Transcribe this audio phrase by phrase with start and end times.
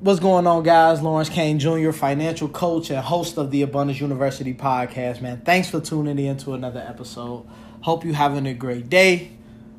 [0.00, 1.00] What's going on, guys?
[1.00, 5.40] Lawrence Kane Jr., financial coach and host of the Abundance University podcast, man.
[5.40, 7.46] Thanks for tuning in to another episode.
[7.80, 9.30] Hope you're having a great day.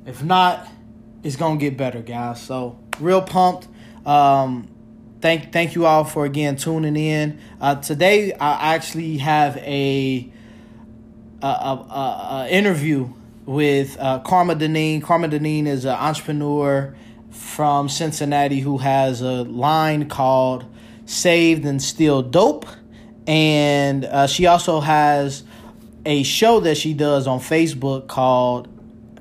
[0.08, 0.68] If not,
[1.22, 2.42] it's gonna get better, guys.
[2.42, 3.68] So real pumped.
[4.08, 4.68] Um,
[5.22, 7.40] thank thank you all for again tuning in.
[7.62, 10.32] Uh, today I actually have a
[11.44, 13.14] a, a, a, a interview
[13.46, 15.04] with uh, Karma Deneen.
[15.04, 16.96] Karma Deneen is an entrepreneur
[17.38, 20.66] from Cincinnati who has a line called
[21.06, 22.66] Saved and Still Dope.
[23.26, 25.44] And uh, she also has
[26.06, 28.68] a show that she does on Facebook called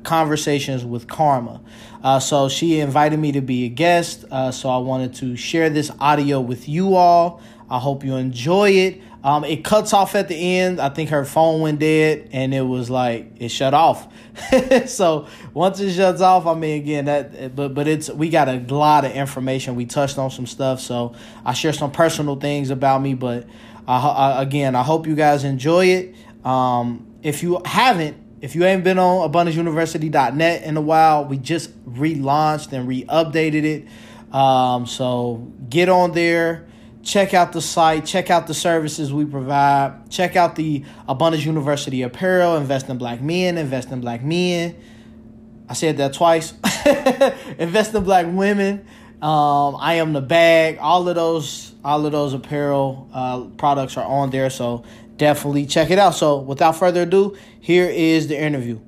[0.05, 1.61] Conversations with Karma.
[2.03, 4.25] Uh, so she invited me to be a guest.
[4.31, 7.41] Uh, so I wanted to share this audio with you all.
[7.69, 9.01] I hope you enjoy it.
[9.27, 10.81] Um, it cuts off at the end.
[10.81, 14.07] I think her phone went dead, and it was like it shut off.
[14.87, 18.61] so once it shuts off, I mean, again, that but but it's we got a
[18.73, 19.75] lot of information.
[19.75, 23.15] We touched on some stuff, so I share some personal things about me.
[23.15, 23.49] But
[23.89, 26.15] I, I, again, I hope you guys enjoy it.
[26.45, 31.85] Um, if you haven't, if you ain't been on abundanceuniversity.net in a while, we just
[31.85, 34.33] relaunched and re-updated it.
[34.33, 36.66] Um, so get on there
[37.07, 42.03] check out the site, check out the services we provide, check out the Abundance University
[42.03, 44.77] apparel, invest in black men, invest in black men.
[45.69, 46.53] I said that twice.
[47.59, 48.85] invest in black women.
[49.23, 50.79] Um, I am the bag.
[50.79, 54.51] All of those, all of those apparel uh, products are on there.
[54.51, 54.85] So
[55.17, 56.15] definitely check it out.
[56.15, 58.81] So without further ado, here is the interview.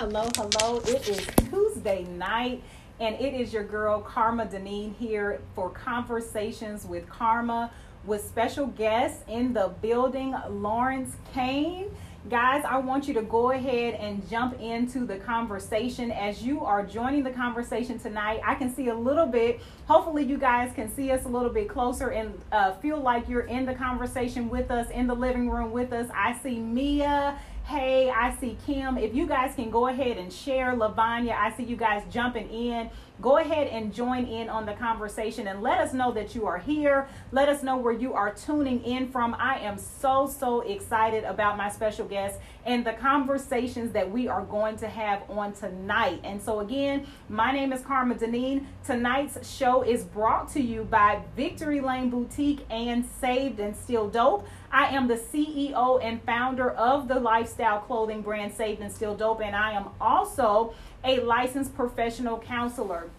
[0.00, 0.78] Hello, hello.
[0.80, 2.62] It is Tuesday night
[3.00, 7.70] and it is your girl Karma Deneen here for Conversations with Karma
[8.04, 11.90] with special guests in the building, Lawrence Kane.
[12.30, 16.82] Guys, I want you to go ahead and jump into the conversation as you are
[16.82, 18.40] joining the conversation tonight.
[18.42, 19.60] I can see a little bit.
[19.88, 23.42] Hopefully, you guys can see us a little bit closer and uh, feel like you're
[23.42, 26.08] in the conversation with us, in the living room with us.
[26.14, 28.98] I see Mia Hey, I see Kim.
[28.98, 32.90] If you guys can go ahead and share, Lavanya, I see you guys jumping in.
[33.20, 36.58] Go ahead and join in on the conversation and let us know that you are
[36.58, 37.08] here.
[37.30, 39.36] Let us know where you are tuning in from.
[39.38, 44.42] I am so, so excited about my special guest and the conversations that we are
[44.42, 46.20] going to have on tonight.
[46.24, 48.66] And so, again, my name is Karma Deneen.
[48.84, 54.46] Tonight's show is brought to you by Victory Lane Boutique and Saved and Still Dope.
[54.72, 59.40] I am the CEO and founder of the lifestyle clothing brand Saved and Still Dope,
[59.40, 63.10] and I am also a licensed professional counselor.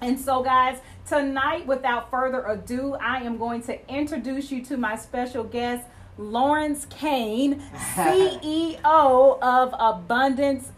[0.00, 4.96] And so, guys, tonight, without further ado, I am going to introduce you to my
[4.96, 5.86] special guest,
[6.18, 7.60] Lawrence Kane,
[7.94, 10.70] CEO of Abundance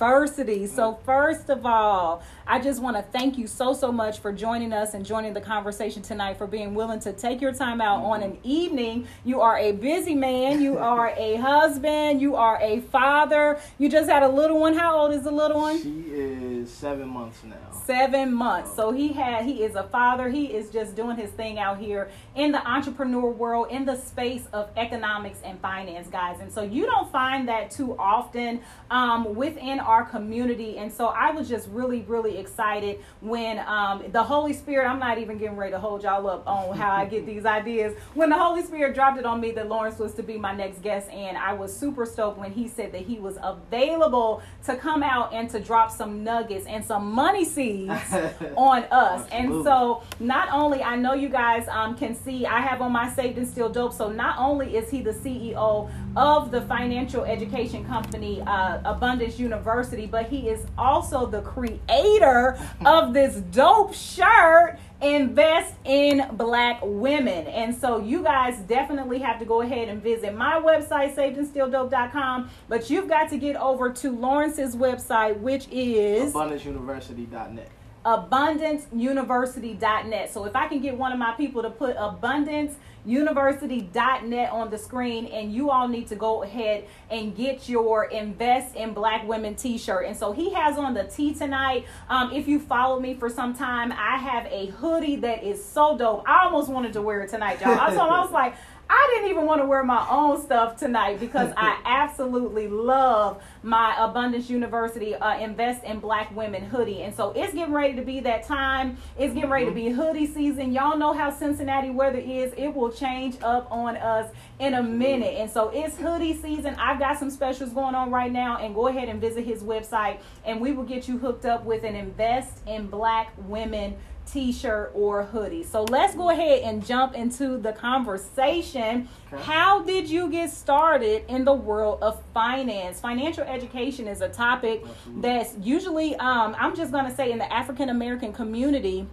[0.00, 0.66] University.
[0.66, 4.72] So, first of all, I just want to thank you so, so much for joining
[4.72, 8.22] us and joining the conversation tonight, for being willing to take your time out on
[8.22, 9.06] an evening.
[9.24, 13.58] You are a busy man, you are a husband, you are a father.
[13.78, 14.74] You just had a little one.
[14.74, 15.82] How old is the little one?
[15.82, 17.56] She is seven months now.
[17.84, 18.74] Seven months.
[18.76, 20.28] So he had he is a father.
[20.28, 24.44] He is just doing his thing out here in the entrepreneur world, in the space
[24.52, 26.40] of economics and finance, guys.
[26.40, 30.78] And so you don't find that too often um, within our community.
[30.78, 35.18] And so I was just really, really excited when um, the Holy Spirit, I'm not
[35.18, 37.96] even getting ready to hold y'all up on how I get these ideas.
[38.14, 40.82] When the Holy Spirit dropped it on me that Lawrence was to be my next
[40.82, 45.02] guest, and I was super stoked when he said that he was available to come
[45.02, 47.92] out and to drop some nuggets and some money seeds
[48.56, 49.26] on us.
[49.30, 53.12] and so, not only I know you guys um, can see, I have on my
[53.12, 53.92] Saved and Still Dope.
[53.92, 59.75] So, not only is he the CEO of the financial education company uh, Abundance University,
[60.06, 67.46] but he is also the creator of this dope shirt invest in black women.
[67.46, 72.90] And so you guys definitely have to go ahead and visit my website savedandstilldope.com but
[72.90, 77.68] you've got to get over to lawrence's website which is abundanceuniversity.net
[78.04, 82.76] abundanceuniversity.net so if i can get one of my people to put abundance
[83.06, 88.74] university.net on the screen and you all need to go ahead and get your invest
[88.74, 90.06] in black women t-shirt.
[90.06, 91.86] And so he has on the t tonight.
[92.08, 95.96] Um, if you follow me for some time i have a hoodie that is so
[95.96, 96.28] dope.
[96.28, 97.70] I almost wanted to wear it tonight y'all.
[97.70, 98.54] I, I was like
[98.88, 103.96] I didn't even want to wear my own stuff tonight because I absolutely love my
[103.98, 107.02] Abundance University uh, Invest in Black Women hoodie.
[107.02, 108.96] And so it's getting ready to be that time.
[109.18, 110.72] It's getting ready to be hoodie season.
[110.72, 112.52] Y'all know how Cincinnati weather is.
[112.56, 114.30] It will change up on us
[114.60, 115.34] in a minute.
[115.34, 116.76] And so it's hoodie season.
[116.78, 118.58] I've got some specials going on right now.
[118.58, 121.82] And go ahead and visit his website and we will get you hooked up with
[121.82, 123.96] an Invest in Black Women
[124.26, 125.62] t-shirt or hoodie.
[125.62, 129.08] So let's go ahead and jump into the conversation.
[129.32, 129.42] Okay.
[129.42, 133.00] How did you get started in the world of finance?
[133.00, 135.22] Financial education is a topic Absolutely.
[135.22, 139.06] that's usually um, I'm just going to say in the African American community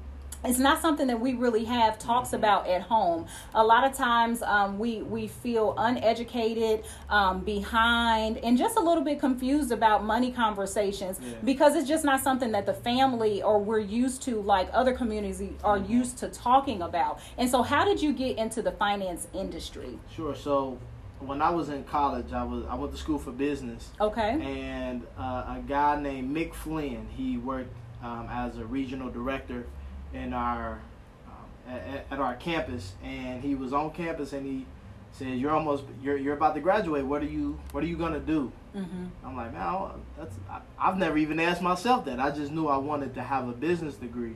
[0.43, 2.35] it's not something that we really have talks Mm-hmm.
[2.37, 3.25] about at home.
[3.53, 9.03] A lot of times um, we we feel uneducated, um, behind, and just a little
[9.03, 11.33] bit confused about money conversations Yeah.
[11.43, 15.41] because it's just not something that the family or we're used to, like other communities
[15.63, 15.91] are Mm-hmm.
[15.91, 17.19] used to talking about.
[17.37, 19.97] And so, how did you get into the finance industry?
[20.15, 20.35] Sure.
[20.35, 20.77] So
[21.19, 24.31] when I was in college, I was I went to school for business, Okay.
[24.41, 27.07] and uh, a guy named Mick Flynn.
[27.15, 27.73] He worked
[28.03, 29.65] um, as a regional director
[30.13, 30.79] in our
[31.27, 34.65] um, at, at our campus, and he was on campus, and he
[35.11, 37.05] said, "You're almost you're you're about to graduate.
[37.05, 40.61] What are you What are you gonna do?" hmm I'm like, man, I that's I,
[40.79, 42.19] I've never even asked myself that.
[42.19, 44.35] I just knew I wanted to have a business degree.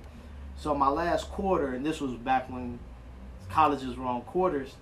[0.55, 2.79] So my last quarter, and this was back when
[3.49, 4.75] colleges were on quarters,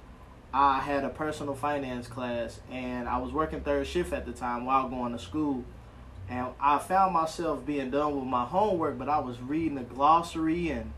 [0.54, 4.66] I had a personal finance class, and I was working third shift at the time
[4.66, 5.66] while going to school.
[6.30, 10.70] And I found myself being done with my homework, but I was reading the glossary
[10.70, 10.92] and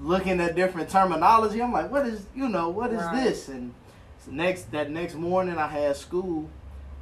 [0.00, 1.60] looking at different terminology.
[1.62, 3.24] I'm like, what is you know what is Right.
[3.24, 3.48] this?
[3.48, 3.74] And
[4.28, 6.48] next that next morning I had school.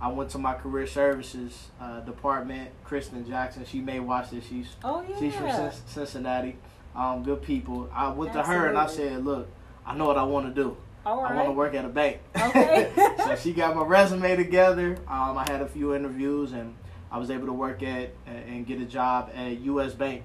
[0.00, 2.70] I went to my career services uh, department.
[2.84, 4.46] Kristen Jackson, she may watch this.
[4.46, 5.18] She's Oh yeah.
[5.18, 6.56] she's from Cin- Cincinnati.
[6.94, 7.90] Um, good people.
[7.92, 9.48] I went to her and I said, look,
[9.84, 10.76] I know what I want to do.
[11.06, 12.18] I want to work at a bank.
[12.40, 12.90] Okay.
[13.18, 14.96] so she got my resume together.
[15.08, 16.74] Um, I had a few interviews and
[17.10, 19.94] I was able to work at and get a job at U.S.
[19.94, 20.22] Bank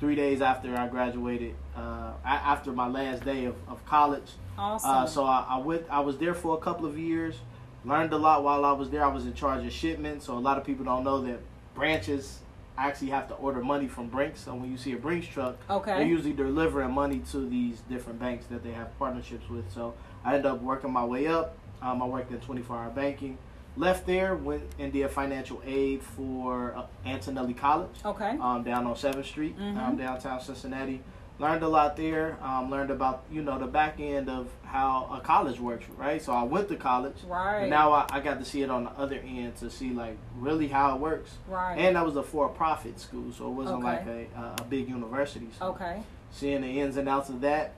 [0.00, 4.32] three days after I graduated, uh, after my last day of, of college.
[4.58, 4.90] Awesome.
[4.90, 5.86] Uh, so I, I went.
[5.90, 7.36] I was there for a couple of years.
[7.84, 9.04] Learned a lot while I was there.
[9.04, 10.26] I was in charge of shipments.
[10.26, 11.38] So a lot of people don't know that
[11.74, 12.40] branches
[12.76, 14.40] actually have to order money from Brinks.
[14.40, 15.98] So when you see a Brinks truck, okay.
[15.98, 19.70] they're usually delivering money to these different banks that they have partnerships with.
[19.72, 19.94] So
[20.24, 21.56] I ended up working my way up.
[21.82, 23.38] Um, I worked in 24-hour banking.
[23.76, 28.36] Left there, went and did financial aid for uh, Antonelli College okay.
[28.40, 29.76] um, down on Seventh Street, Mhm.
[29.78, 31.02] um, downtown Cincinnati.
[31.40, 32.36] Learned a lot there.
[32.40, 36.22] Um, learned about you know the back end of how a college works, right?
[36.22, 37.16] So I went to college.
[37.26, 37.62] right.
[37.62, 40.16] And now I, I got to see it on the other end to see like
[40.38, 41.32] really how it works.
[41.48, 41.76] right.
[41.76, 43.86] And that was a for-profit school, so it wasn't Okay.
[43.86, 45.48] like a, a, a big university.
[45.58, 46.04] So okay.
[46.30, 47.72] seeing the ins and outs of that.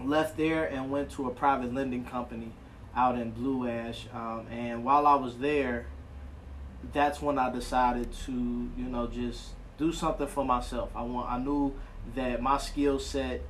[0.00, 2.52] Left there and went to a private lending company
[2.94, 4.06] out in Blue Ash.
[4.12, 5.86] Um, and while I was there,
[6.92, 10.90] that's when I decided to, you know, just do something for myself.
[10.94, 11.30] I want.
[11.30, 11.74] I knew
[12.14, 13.40] that my skill set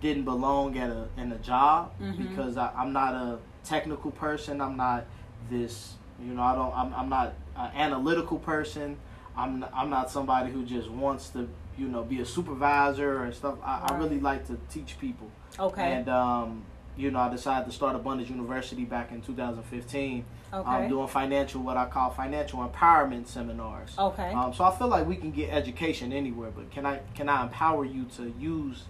[0.00, 2.16] didn't belong at a in a job Mhm.
[2.28, 4.60] because I, I'm not a technical person.
[4.60, 5.04] I'm not
[5.50, 5.94] this.
[6.20, 6.74] You know, I don't.
[6.74, 8.96] I'm, I'm not an analytical person.
[9.36, 13.56] I'm I'm not somebody who just wants to you know be a supervisor and stuff.
[13.64, 15.28] I, I really like to teach people.
[15.58, 15.92] Okay.
[15.92, 16.62] And um,
[16.96, 20.24] you know, I decided to start Abundance University back in 2015.
[20.52, 20.68] okay.
[20.68, 23.94] I'm doing financial, what I call financial empowerment seminars.
[23.98, 24.32] okay.
[24.32, 27.42] Um, so I feel like we can get education anywhere, but can I can I
[27.44, 28.84] empower you to use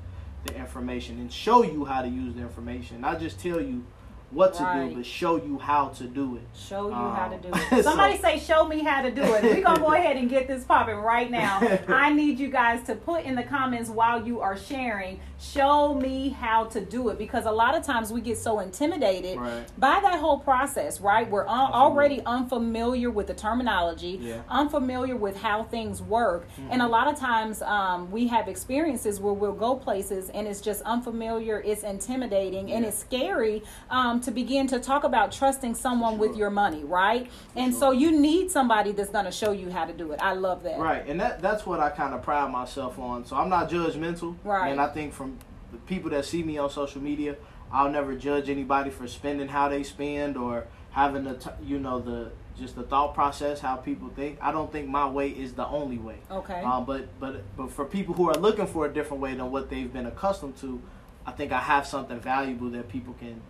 [0.45, 3.01] the information and show you how to use the information?
[3.01, 3.87] Not just tell you
[4.31, 4.89] what to Right.
[4.91, 6.43] do, but show you how to do it.
[6.59, 7.41] Show you how to Um,
[7.71, 7.85] do it.
[7.85, 10.49] Somebody so- say, "Show me how to do it." We're gonna go ahead and get
[10.49, 11.61] this popping right now.
[11.89, 15.21] I need you guys to put in the comments while you are sharing.
[15.39, 19.39] Show me how to do it because a lot of times we get so intimidated
[19.39, 19.65] Right.
[19.79, 21.01] by that whole process.
[21.01, 21.31] Right?
[21.31, 24.39] We're un- already unfamiliar with the terminology, Yeah.
[24.49, 26.73] unfamiliar with how things work, Mm-hmm.
[26.73, 30.61] and a lot of times um, we have experiences where we'll go places and it's
[30.61, 36.19] just unfamiliar, it's intimidating, and it's scary um, to begin to talk about trusting someone
[36.19, 37.31] with your money, right?
[37.57, 37.81] and sure.
[37.81, 40.21] so you need somebody that's going to show you how to do it.
[40.23, 40.79] I love that.
[40.79, 43.25] Right, and that that's what I kind of pride myself on.
[43.25, 44.71] So I'm not judgmental, Right.
[44.71, 45.39] And I think from
[45.73, 47.37] the people that see me on social media,
[47.73, 51.99] I'll never judge anybody for spending how they spend or having the t- you know
[52.01, 54.39] the just the thought process how people think.
[54.41, 56.19] I don't think my way is the only way.
[56.31, 56.63] Okay.
[56.63, 59.71] Um, but but but for people who are looking for a different way than what
[59.71, 60.81] they've been accustomed to,
[61.27, 63.41] I think I have something valuable that people can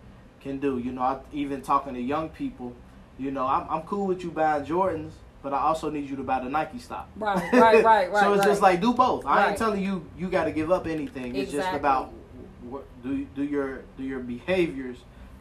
[0.45, 0.77] can do.
[0.77, 2.73] You know, I, even talking to young people,
[3.17, 6.23] you know, I'm I'm cool with you buying Jordans, but I also need you to
[6.23, 7.09] buy the Nike stock.
[7.15, 9.25] Right, right, right, right, so it's just like do both.
[9.25, 9.49] I Right.
[9.49, 11.35] ain't telling you you got to give up anything.
[11.35, 12.13] It's just about
[12.61, 14.97] what, do do your do your behaviors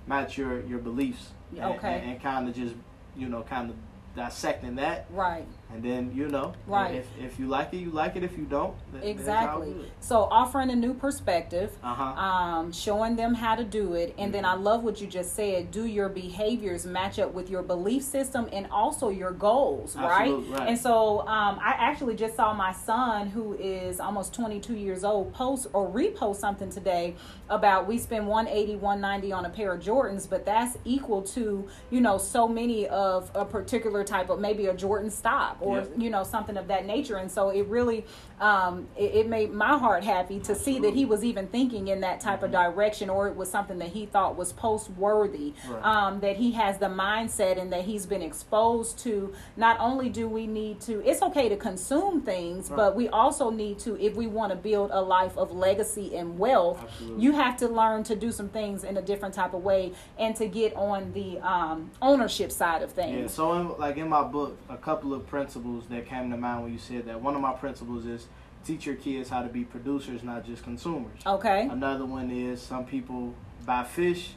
[0.06, 1.28] match your your beliefs.
[1.52, 2.00] And- okay.
[2.00, 2.74] And, and kind of just
[3.16, 3.76] you know kind of
[4.16, 5.46] dissecting that right.
[5.72, 6.94] And then you know, Right.
[6.94, 8.22] If, if you like it, you like it.
[8.22, 9.74] If you don't, then, Exactly.
[10.00, 12.02] So offering a new perspective, Uh huh.
[12.20, 14.62] um, showing them how to do it, and then I Mm-hmm.
[14.64, 15.70] love what you just said.
[15.70, 20.22] Do your behaviors match up with your belief system and also your goals, right?
[20.22, 20.68] Absolutely, right.
[20.68, 25.32] And so um, I actually just saw my son, who is almost 22 years old,
[25.34, 27.16] post or repost something today
[27.48, 32.00] about we spend 180, 190 on a pair of Jordans, but that's equal to you
[32.00, 35.84] know so many of a particular type of maybe a Jordan stop or Yeah.
[35.96, 37.16] you know something of that nature.
[37.16, 38.04] And so it really
[38.40, 42.00] um, it, it made my heart happy to see that he was even thinking in
[42.00, 45.54] that type of direction, or it was something that he thought was post worthy.
[45.68, 45.84] Right.
[45.84, 49.32] Um, that he has the mindset and that he's been exposed to.
[49.56, 52.76] Not only do we need to, it's okay to consume things, Right.
[52.76, 56.38] but we also need to, if we want to build a life of legacy and
[56.38, 57.22] wealth, Absolutely.
[57.22, 60.34] you have to learn to do some things in a different type of way and
[60.36, 64.22] to get on the um, ownership side of things Yeah, so in, like in my
[64.24, 67.20] book, a couple of principles that came to mind when you said that.
[67.20, 68.28] One of my principles is
[68.64, 71.20] teach your kids how to be producers, not just consumers.
[71.26, 71.68] Okay.
[71.70, 73.34] Another one is some people
[73.66, 74.30] buy fish,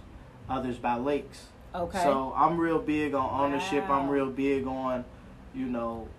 [0.50, 1.46] others buy lakes.
[1.74, 2.04] Okay.
[2.04, 3.90] So I'm real big on ownership.
[3.90, 5.06] I'm real big on,
[5.56, 6.10] you know,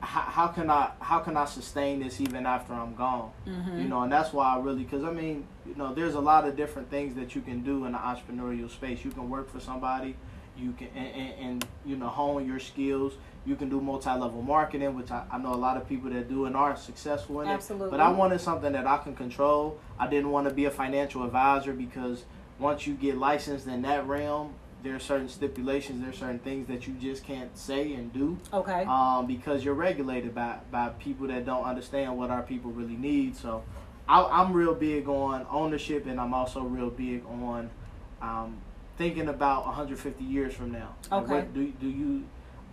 [0.00, 3.32] how, how can I how can I sustain this even after I'm gone?
[3.46, 3.82] Mhm.
[3.82, 6.48] You know, and that's why I really because I mean, you know, there's a lot
[6.48, 9.04] of different things that you can do in the entrepreneurial space.
[9.04, 10.16] You can work for somebody,
[10.56, 13.12] you can and, and, and you know hone your skills.
[13.46, 16.44] You can do multi-level marketing, which I, I know a lot of people that do
[16.44, 17.52] and are successful in it.
[17.52, 17.90] Absolutely.
[17.90, 19.78] But I wanted something that I can control.
[19.98, 22.24] I didn't want to be a financial advisor because
[22.58, 26.68] once you get licensed in that realm, there are certain stipulations, there are certain things
[26.68, 28.84] that you just can't say and do okay.
[28.84, 33.36] um, because you're regulated by, by people that don't understand what our people really need.
[33.36, 33.62] So
[34.08, 37.70] I, I'm real big on ownership, and I'm also real big on
[38.22, 38.58] um,
[38.98, 40.94] thinking about 150 years from now.
[41.10, 41.32] Okay.
[41.32, 42.24] what do do you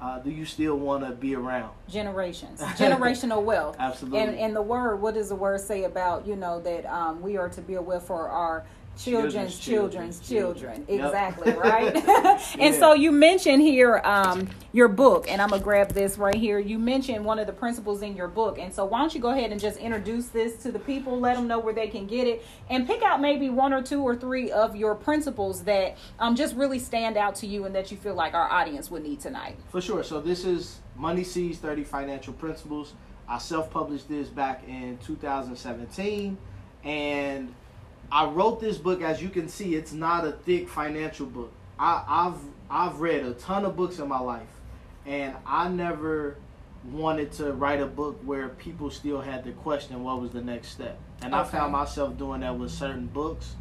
[0.01, 1.71] uh, do you still want to be around?
[1.89, 4.19] generations generational wealth Absolutely.
[4.19, 7.37] and and the word what does the word say about you know that um, we
[7.37, 8.65] are to be a wealth for our
[8.97, 10.85] children's Children's children's children.
[10.85, 11.05] children, Yep.
[11.07, 11.95] exactly right
[12.59, 12.79] and Yeah.
[12.79, 16.77] so you mentioned here um, your book and i'm gonna grab this right here you
[16.79, 19.51] mentioned one of the principles in your book and so why don't you go ahead
[19.51, 22.43] and just introduce this to the people let them know where they can get it
[22.69, 26.55] and pick out maybe one or two or three of your principles that um, just
[26.55, 29.55] really stand out to you and that you feel like our audience would need tonight
[29.69, 30.03] For sure.
[30.03, 32.93] So this is Money Seeds 30 Financial Principles.
[33.29, 36.37] I self-published this back in 2017
[36.83, 37.53] and
[38.11, 41.51] I wrote this book as you can see it's not a thick financial book.
[41.79, 44.47] I, I've I've read a ton of books in my life
[45.05, 46.35] and I never
[46.91, 50.69] wanted to write a book where people still had to question what was the next
[50.69, 50.97] step.
[51.21, 53.55] And I found myself doing that with certain books.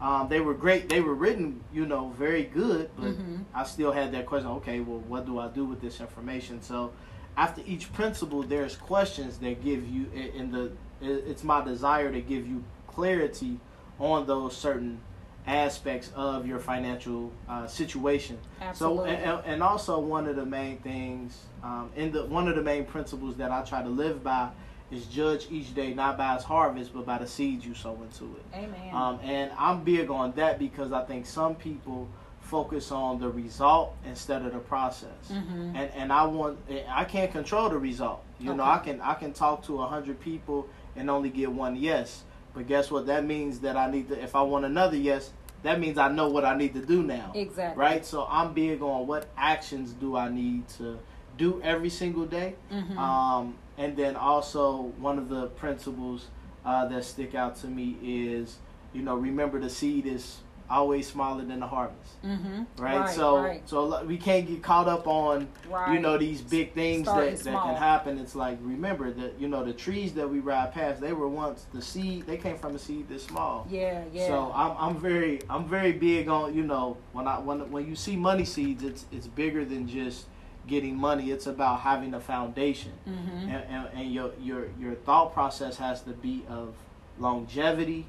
[0.00, 0.88] Um, they were great.
[0.88, 3.44] They were written, you know, very good, but Mhm.
[3.54, 4.50] I still had that question.
[4.50, 6.60] Okay, well, what do I do with this information?
[6.60, 6.92] So,
[7.36, 10.06] after each principle, there's questions that give you.
[10.34, 13.60] In the, it's my desire to give you clarity
[13.98, 15.00] on those certain
[15.46, 18.38] aspects of your financial uh, situation.
[18.60, 19.10] Absolutely.
[19.10, 22.62] So, and, and also one of the main things, um, in the one of the
[22.62, 24.50] main principles that I try to live by
[24.90, 28.36] is judge each day not by its harvest, but by the seeds you sow into
[28.36, 28.44] it.
[28.54, 32.08] amen Um, and I'm big on that because I think some people
[32.40, 35.30] focus on the result instead of the process.
[35.30, 35.74] Mhm.
[35.74, 36.58] And and I want
[36.88, 38.22] I can't control the result.
[38.38, 41.74] You know, I can I can talk to a hundred people and only get one
[41.74, 42.24] yes.
[42.54, 43.06] But guess what?
[43.06, 44.22] That means that I need to.
[44.22, 45.30] If I want another yes,
[45.62, 47.32] that means I know what I need to do now.
[47.34, 47.80] Exactly.
[47.80, 48.04] Right.
[48.04, 50.98] So I'm big on what actions do I need to
[51.38, 52.56] do every single day.
[52.70, 52.96] Mhm.
[52.96, 56.26] Um, and then also one of the principles
[56.64, 58.58] uh, that stick out to me is,
[58.92, 60.38] you know, remember the seed is
[60.72, 62.62] always smaller than the harvest, Mm-hmm.
[62.82, 63.08] right?
[63.10, 63.68] so, right.
[63.68, 65.92] so we can't get caught up on, right.
[65.92, 68.18] you know, these big things Starting that, that can happen.
[68.18, 71.66] It's like remember that you know the trees that we ride past, they were once
[71.72, 72.26] the seed.
[72.26, 73.66] They came from a seed this small.
[73.70, 74.26] yeah, yeah.
[74.26, 77.94] So I'm, I'm very I'm very big on you know when I when when you
[77.96, 80.26] see money seeds it's it's bigger than just
[80.68, 83.48] getting money it's about having a foundation mm-hmm.
[83.50, 86.74] and, and, and your your your thought process has to be of
[87.18, 88.06] longevity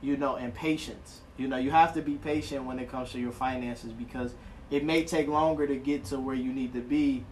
[0.00, 3.18] you know and patience you know you have to be patient when it comes to
[3.18, 4.34] your finances because
[4.70, 7.24] it may take longer to get to where you need to be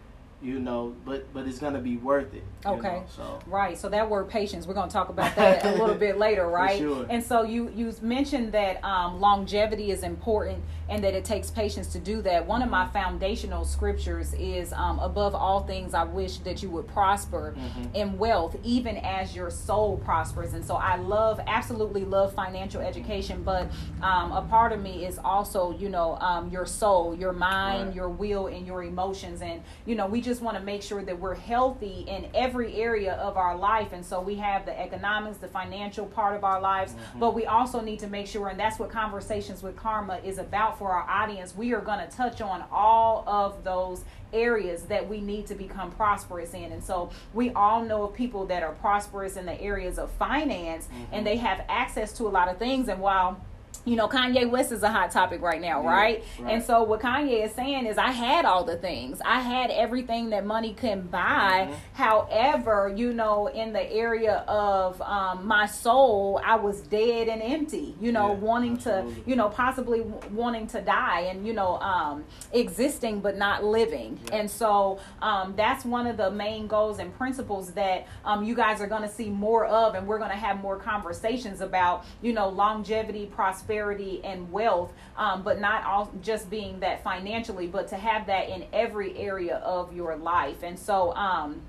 [0.45, 2.87] you know but but it's gonna be worth it Okay.
[2.87, 3.77] know, so Right.
[3.77, 6.79] So that word patience, we're going to talk about that a little bit later, right?
[6.79, 7.05] sure.
[7.11, 11.87] And so you you mentioned that um, longevity is important and that it takes patience
[11.93, 12.47] to do that.
[12.47, 16.87] One of my foundational scriptures is um, above all things, I wish that you would
[16.87, 17.95] prosper Mhm.
[17.95, 20.53] in wealth, even as your soul prospers.
[20.55, 23.67] And so I love, absolutely love financial education, but
[24.01, 27.95] um, a part of me is also, you know, um, your soul, your mind, Right.
[27.95, 29.41] your will, and your emotions.
[29.43, 32.75] And you know, we just just want to make sure that we're healthy in every
[32.75, 33.93] area of our life.
[33.93, 37.19] And so we have the economics, the financial part of our lives, mm-hmm.
[37.19, 40.77] but we also need to make sure, and that's what Conversations with Karma is about
[40.77, 41.55] for our audience.
[41.55, 45.89] We are going to touch on all of those areas that we need to become
[45.91, 46.73] prosperous in.
[46.73, 50.87] And so we all know of people that are prosperous in the areas of finance
[50.87, 51.13] mm-hmm.
[51.13, 52.89] and they have access to a lot of things.
[52.89, 53.39] And while
[53.85, 56.23] you know, Kanye West is a hot topic right now, yeah, right?
[56.39, 56.51] right?
[56.51, 59.21] And so what Kanye is saying is I had all the things.
[59.23, 61.67] I had everything that money can buy.
[61.69, 61.73] Mm-hmm.
[61.93, 67.95] However, you know, in the area of um, my soul, I was dead and empty,
[68.01, 69.21] you know, yeah, wanting absolutely.
[69.21, 74.19] to, you know, possibly wanting to die and, you know, um, existing but not living.
[74.29, 74.37] Yeah.
[74.37, 78.81] And so um, that's one of the main goals and principles that um, you guys
[78.81, 82.33] are going to see more of and we're going to have more conversations about, you
[82.33, 87.87] know, longevity, prosperity prosperity and wealth, um, but not all just being that financially, but
[87.89, 90.63] to have that in every area of your life.
[90.63, 91.61] And so, um,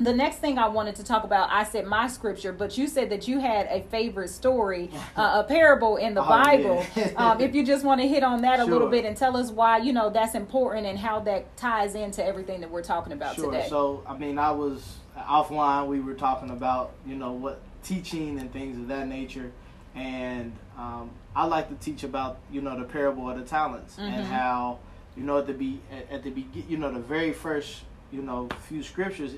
[0.00, 3.10] the next thing I wanted to talk about, I said my scripture, but you said
[3.10, 6.84] that you had a favorite story, uh, a parable in the oh, Bible.
[6.96, 7.12] Yeah.
[7.16, 8.64] um, if you just want to hit on that sure.
[8.64, 11.94] a little bit and tell us why, you know, that's important and how that ties
[11.94, 13.52] into everything that we're talking about sure.
[13.52, 13.68] today.
[13.68, 18.52] So, I mean, I was offline, we were talking about, you know, what teaching and
[18.52, 19.52] things of that nature.
[19.94, 24.14] And um, I like to teach about you know the parable of the talents mm-hmm.
[24.14, 24.78] and how
[25.16, 28.48] you know at the be at, the be you know the very first you know
[28.68, 29.32] few scriptures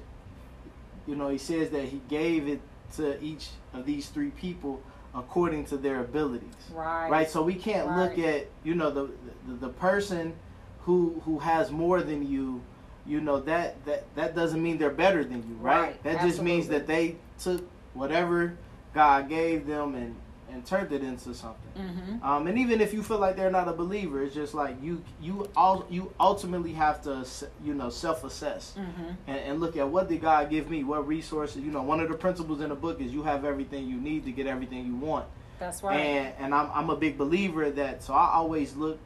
[1.07, 2.61] you know he says that he gave it
[2.97, 4.83] to each of these three people
[5.15, 8.03] according to their abilities right right so we can't right.
[8.03, 9.11] look at you know the,
[9.49, 10.35] the the person
[10.83, 12.61] who who has more than you
[13.07, 16.03] you know that that that doesn't mean they're better than you right, right.
[16.03, 16.31] that Absolutely.
[16.31, 18.57] just means that they took whatever
[18.93, 20.15] god gave them and
[20.51, 21.73] and turned it into something.
[21.77, 22.25] Mm-hmm.
[22.25, 25.03] Um, and even if you feel like they're not a believer, it's just like you
[25.21, 27.27] you all you ultimately have to
[27.65, 29.11] you know self assess mm-hmm.
[29.27, 31.63] and, and, look at what did God give me, what resources.
[31.63, 34.25] You know, one of the principles in the book is you have everything you need
[34.25, 35.27] to get everything you want.
[35.59, 35.99] That's right.
[35.99, 38.99] And and I'm I'm a big believer that so I always look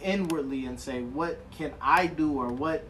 [0.00, 2.84] inwardly and say what can I do or what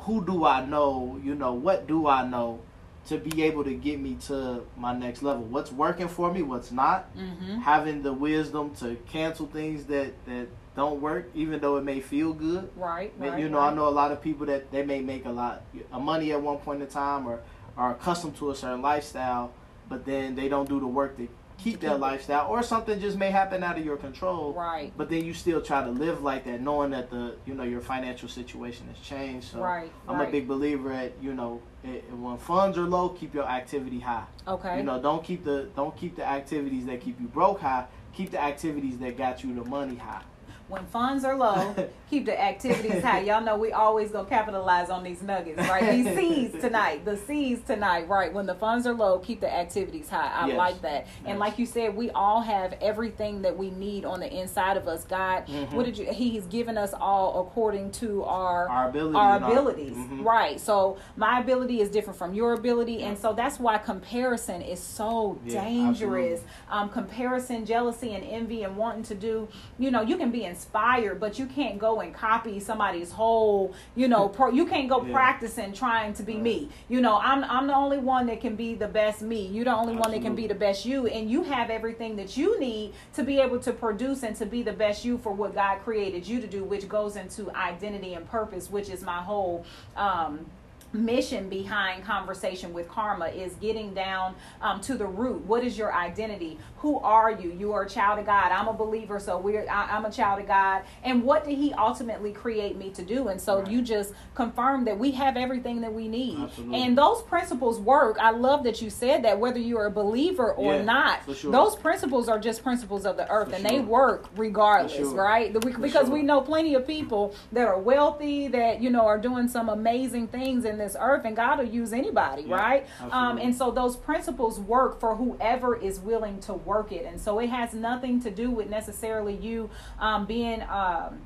[0.00, 2.60] who do I know, you know, what do I know
[3.06, 5.42] to be able to get me to my next level.
[5.44, 7.14] What's working for me, what's not.
[7.16, 7.58] Mm-hmm.
[7.58, 12.32] Having the wisdom to cancel things that that don't work, even though it may feel
[12.32, 12.70] good.
[12.76, 13.12] Right.
[13.18, 13.72] right you know, right.
[13.72, 16.40] I know a lot of people that they may make a lot of money at
[16.40, 17.40] one point in time, or
[17.76, 19.52] are accustomed to a certain lifestyle,
[19.88, 23.30] but then they don't do the work to keep that lifestyle or something just may
[23.30, 26.60] happen out of your control right but then you still try to live like that
[26.60, 30.28] knowing that the you know your financial situation has changed so right i'm right.
[30.28, 34.24] a big believer at you know it, when funds are low keep your activity high.
[34.46, 34.78] Okay.
[34.78, 38.30] You know don't keep the don't keep the activities that keep you broke high keep
[38.30, 40.22] the activities that got you the money high.
[40.68, 41.74] When funds are low,
[42.12, 43.20] keep the activities high.
[43.26, 45.90] Y'all know we always go capitalize on these nuggets, right?
[45.90, 48.30] These seeds tonight, the seeds tonight, right?
[48.30, 50.30] When the funds are low, keep the activities high.
[50.30, 50.58] I yes.
[50.58, 51.06] like that.
[51.06, 51.24] Yes.
[51.24, 54.88] And like you said, we all have everything that we need on the inside of
[54.88, 55.04] us.
[55.04, 55.74] God, mm-hmm.
[55.74, 56.12] what did you?
[56.12, 60.22] He's given us all according to our our, ability our abilities, our, mm-hmm.
[60.22, 60.60] right?
[60.60, 63.08] So my ability is different from your ability, yeah.
[63.08, 66.42] and so that's why comparison is so yeah, dangerous.
[66.68, 69.48] Um, comparison, jealousy, and envy, and wanting to do.
[69.78, 74.08] You know, you can be inspired, but you can't go and copy somebody's whole, you
[74.08, 75.12] know, pro, you can't go yeah.
[75.12, 76.42] practicing trying to be right.
[76.42, 76.68] me.
[76.88, 79.46] You know, I'm I'm the only one that can be the best me.
[79.46, 80.00] You're the only Absolutely.
[80.00, 83.22] one that can be the best you, and you have everything that you need to
[83.22, 86.40] be able to produce and to be the best you for what God created you
[86.40, 89.64] to do, which goes into identity and purpose, which is my whole
[89.96, 90.46] um
[90.92, 95.92] mission behind conversation with karma is getting down um, to the root what is your
[95.94, 99.66] identity who are you you are a child of god i'm a believer so we're
[99.68, 103.28] I, am a child of god and what did he ultimately create me to do
[103.28, 103.70] and so right.
[103.70, 106.82] you just confirm that we have everything that we need Absolutely.
[106.82, 110.74] and those principles work i love that you said that whether you're a believer or
[110.74, 111.52] yeah, not sure.
[111.52, 113.78] those principles are just principles of the earth for and sure.
[113.78, 115.14] they work regardless sure.
[115.14, 119.48] right because we know plenty of people that are wealthy that you know are doing
[119.48, 122.86] some amazing things in this earth and God will use anybody, yeah, right?
[123.10, 127.04] Um, and so those principles work for whoever is willing to work it.
[127.04, 130.62] And so it has nothing to do with necessarily you um, being.
[130.62, 131.20] Um,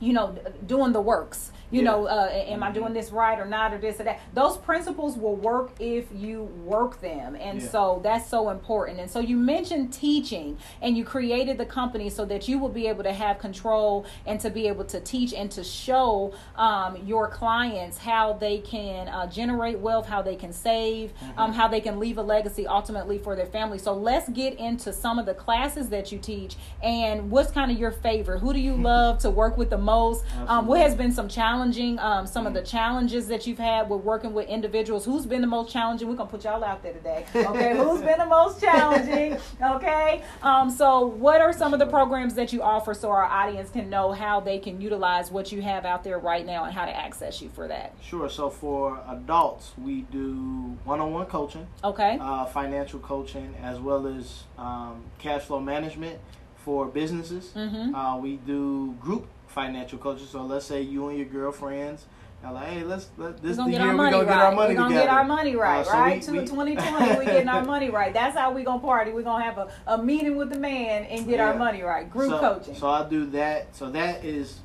[0.00, 0.34] you know,
[0.66, 1.52] doing the works.
[1.70, 1.90] You yeah.
[1.90, 4.20] know, uh, am I doing this right or not, or this or that?
[4.34, 7.68] Those principles will work if you work them, and yeah.
[7.68, 8.98] so that's so important.
[8.98, 12.88] And so you mentioned teaching, and you created the company so that you will be
[12.88, 17.28] able to have control and to be able to teach and to show um, your
[17.28, 21.38] clients how they can uh, generate wealth, how they can save, mm-hmm.
[21.38, 23.78] um, how they can leave a legacy ultimately for their family.
[23.78, 27.78] So let's get into some of the classes that you teach, and what's kind of
[27.78, 28.40] your favorite.
[28.40, 30.24] Who do you love to work with the most?
[30.46, 31.28] Um, what has been some
[31.60, 35.04] challenging, um, some of the challenges that you've had with working with individuals?
[35.04, 36.08] Who's been the most challenging?
[36.08, 37.26] We're gonna put y'all out there today.
[37.34, 39.36] Okay, who's been the most challenging?
[39.62, 43.68] Okay, um, so what are some of the programs that you offer so our audience
[43.70, 46.86] can know how they can utilize what you have out there right now and how
[46.86, 47.92] to access you for that?
[48.02, 48.28] Sure.
[48.30, 52.16] So for adults, we do one-on-one coaching, Okay.
[52.18, 56.18] uh, financial coaching, as well as um, cash flow management
[56.56, 57.50] for businesses.
[57.54, 57.94] Mm-hmm.
[57.94, 60.26] Uh, we do group financial coaching.
[60.26, 62.06] So let's say you and your girlfriends
[62.44, 64.28] are like, hey, let's let this the get year our we money gonna right.
[64.34, 65.06] get our money We're gonna together.
[65.06, 66.14] get our money right, Uh, so right?
[66.30, 68.14] we- to 2020, we're getting our money right.
[68.14, 69.12] That's how we gonna party.
[69.12, 72.08] We're gonna have a, a meeting with the man and get our money right.
[72.10, 72.74] Group so, coaching.
[72.76, 73.74] So I do that.
[73.76, 74.60] So that is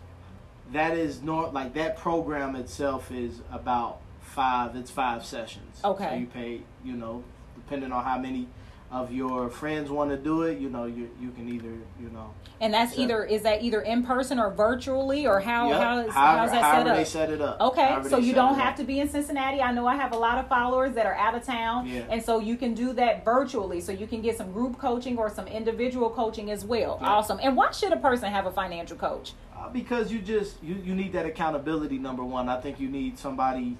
[0.71, 4.75] that is not like that program itself is about five.
[4.75, 5.81] It's five sessions.
[5.83, 6.09] Okay.
[6.09, 7.23] So you pay, you know,
[7.55, 8.47] depending on how many
[8.95, 10.58] of your friends want to do it.
[10.58, 12.34] You know, you you can either you know.
[12.62, 15.81] and that's either is that either in person or virtually or how Yep.
[15.81, 16.97] how is however, how's that however set up?
[16.97, 17.60] they set it up.
[17.60, 18.75] Okay, However so you don't have up.
[18.77, 19.62] to be in Cincinnati.
[19.62, 22.03] I know I have a lot of followers that are out of town, Yeah.
[22.10, 23.81] and so you can do that virtually.
[23.81, 26.97] So you can get some group coaching or some individual coaching as well.
[27.01, 27.08] Yeah.
[27.10, 27.39] Awesome.
[27.43, 29.34] And why should a person have a financial coach?
[29.58, 33.17] Uh, because you just you, you need that accountability number one i think you need
[33.17, 33.77] somebody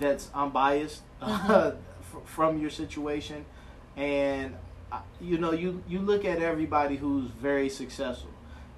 [0.00, 3.44] that's unbiased fr- from your situation
[3.96, 4.54] and
[4.92, 8.30] uh, you know you you look at everybody who's very successful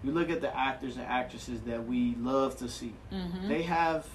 [0.04, 3.48] you look at the actors and actresses that we love to see Mm-hmm.
[3.48, 4.06] they have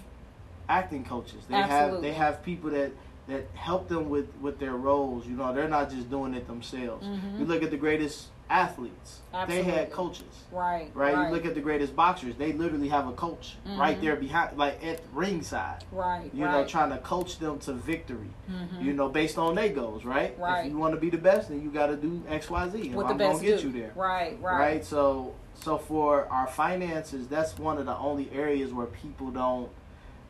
[0.70, 1.94] acting coaches they Absolutely.
[1.94, 2.92] have they have people that
[3.28, 7.06] that help them with with their roles you know they're not just doing it themselves
[7.06, 7.40] Mhm.
[7.40, 10.92] you look at the greatest athletes they had coaches Right.
[10.94, 11.28] right?
[11.28, 14.02] You look at the greatest boxers; they literally have a coach right Mhm.
[14.02, 15.84] there behind, like at ringside.
[15.92, 16.30] right.
[16.34, 16.52] You right.
[16.52, 18.30] know, trying to coach them to victory.
[18.50, 18.84] Mhm.
[18.84, 20.38] You know, based on their goals, right?
[20.38, 20.66] Right.
[20.66, 22.82] If you want to be the best, then you got to do X, Y, Z.
[22.88, 23.68] And what I'm the best gonna get do.
[23.68, 24.38] you there, Right.
[24.40, 24.60] Right.
[24.60, 24.86] right?
[24.86, 29.70] So, so for our finances, that's one of the only areas where people don't.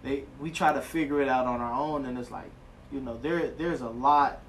[0.04, 2.52] They we try to figure it out on our own, and it's like,
[2.92, 4.40] you know, there there's a lot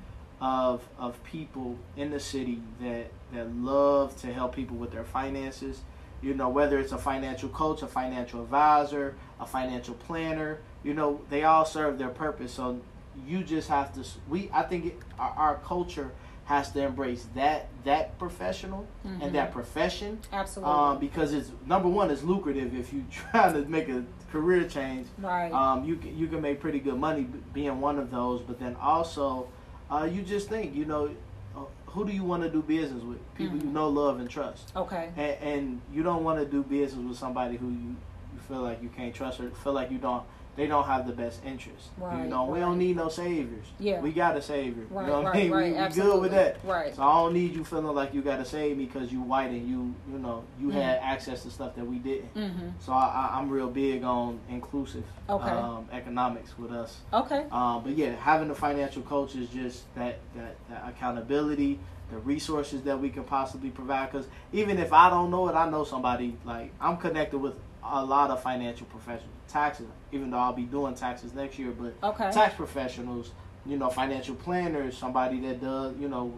[0.44, 5.80] of of people in the city that that love to help people with their finances.
[6.20, 11.20] You know, whether it's a financial coach, a financial advisor, a financial planner, you know,
[11.30, 12.52] they all serve their purpose.
[12.52, 12.80] So
[13.26, 14.04] you just have to.
[14.28, 16.12] We I think it, our, our culture
[16.44, 19.22] has to embrace that that professional Mhm.
[19.22, 20.74] and that profession Absolutely.
[20.74, 25.06] um, because it's number one it's lucrative if you trying to make a career change
[25.18, 25.50] right.
[25.52, 28.42] um, you can, you can make pretty good money being one of those.
[28.42, 29.48] But then also,
[29.90, 31.10] uh, you just think, you know,
[31.56, 33.18] uh, who do you want to do business with?
[33.34, 33.72] People you Mhm.
[33.72, 34.72] know, love, and trust.
[34.76, 35.10] okay.
[35.16, 37.96] And, and you don't want to do business with somebody who you,
[38.34, 40.24] you feel like you can't trust or feel like you don't.
[40.56, 41.88] They don't have the best interest.
[41.98, 42.66] Right, you know, we right.
[42.66, 43.66] don't need no saviors.
[43.80, 44.00] Yeah.
[44.00, 44.84] we got a savior.
[44.88, 45.06] Right.
[45.06, 45.36] you know what right.
[45.36, 45.50] I mean?
[45.50, 45.74] right.
[45.74, 46.58] we, we good with that.
[46.64, 46.94] Right.
[46.94, 49.50] So I don't need you feeling like you got to save me because you white
[49.50, 50.74] and you you know you Mhm.
[50.74, 52.34] had access to stuff that we didn't.
[52.34, 52.68] Mm-hmm.
[52.78, 55.50] So I, I, I'm real big on inclusive Okay.
[55.50, 56.98] um, economics with us.
[57.12, 57.46] Okay.
[57.50, 62.82] Um, but yeah, having a financial coach is just that, that, that accountability, the resources
[62.82, 64.12] that we can possibly provide.
[64.12, 66.36] Because even if I don't know it, I know somebody.
[66.44, 67.54] Like I'm connected with
[67.86, 69.86] a lot of financial professionals, taxes.
[70.12, 72.30] Even though I'll be doing taxes next year, but Okay.
[72.30, 73.32] tax professionals,
[73.66, 76.32] you know, financial planners, somebody that does, you know,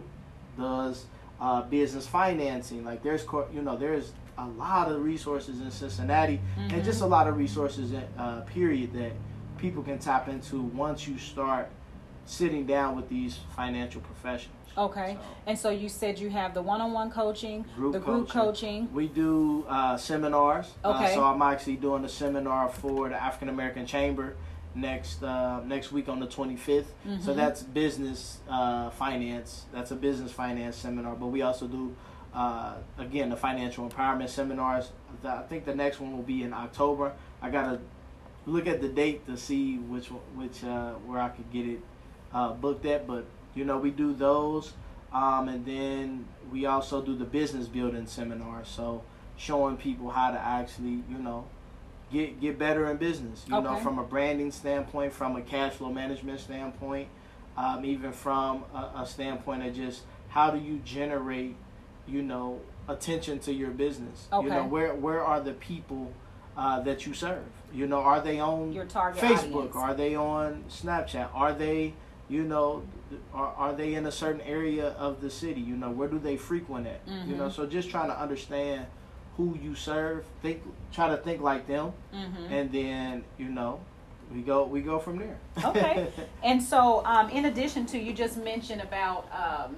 [0.57, 1.05] does
[1.39, 2.83] uh, business financing.
[2.83, 6.73] Like there's, you know, there's a lot of resources in Cincinnati, Mhm.
[6.73, 9.11] and just a lot of resources, in, uh, period, that
[9.57, 11.69] people can tap into once you start
[12.25, 14.56] sitting down with these financial professionals.
[14.77, 15.13] Okay.
[15.13, 18.85] So, And so you said you have the one-on-one coaching, Group the group coaching.
[18.85, 18.93] coaching.
[18.93, 20.67] we do uh, seminars.
[20.83, 21.13] Uh, Okay.
[21.15, 24.35] so I'm actually doing a seminar for the African American Chamber
[24.75, 26.85] next uh, next week on the 25th.
[27.21, 27.35] So Mhm.
[27.35, 29.65] that's business uh, finance.
[29.73, 31.15] That's a business finance seminar.
[31.15, 31.95] But we also do
[32.33, 34.91] uh, again the financial empowerment seminars.
[35.23, 37.13] I think the next one will be in October.
[37.41, 37.79] I gotta
[38.45, 41.79] look at the date to see which which uh, where I could get it
[42.33, 43.07] uh, booked at.
[43.07, 43.25] But
[43.57, 44.73] you know we do those,
[45.11, 48.63] um, and then we also do the business building seminar.
[48.63, 49.03] So
[49.35, 51.45] showing people how to actually you know
[52.11, 53.45] get get better in business.
[53.47, 57.07] You know, from a branding standpoint, from a cash flow management standpoint,
[57.57, 61.55] um, even from a, a standpoint of just how do you generate,
[62.07, 64.27] you know, attention to your business.
[64.31, 66.13] You know, where where are the people
[66.55, 67.43] uh, that you serve?
[67.73, 69.55] You know, are they on Your target Facebook?
[69.55, 69.75] audience.
[69.75, 71.29] Are they on Snapchat?
[71.33, 71.93] Are they,
[72.29, 72.83] you know,
[73.33, 75.61] are, are they in a certain area of the city?
[75.61, 77.01] You know, where do they frequent at?
[77.27, 77.51] You know, Mhm.
[77.53, 78.85] so just trying to understand
[79.37, 82.49] who you serve, think, try to think like them, Mhm.
[82.51, 83.79] and then you know,
[84.33, 85.37] we go we go from there.
[85.63, 86.07] Okay.
[86.43, 89.77] And so, um, in addition to you just mentioned about um,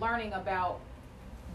[0.00, 0.80] learning about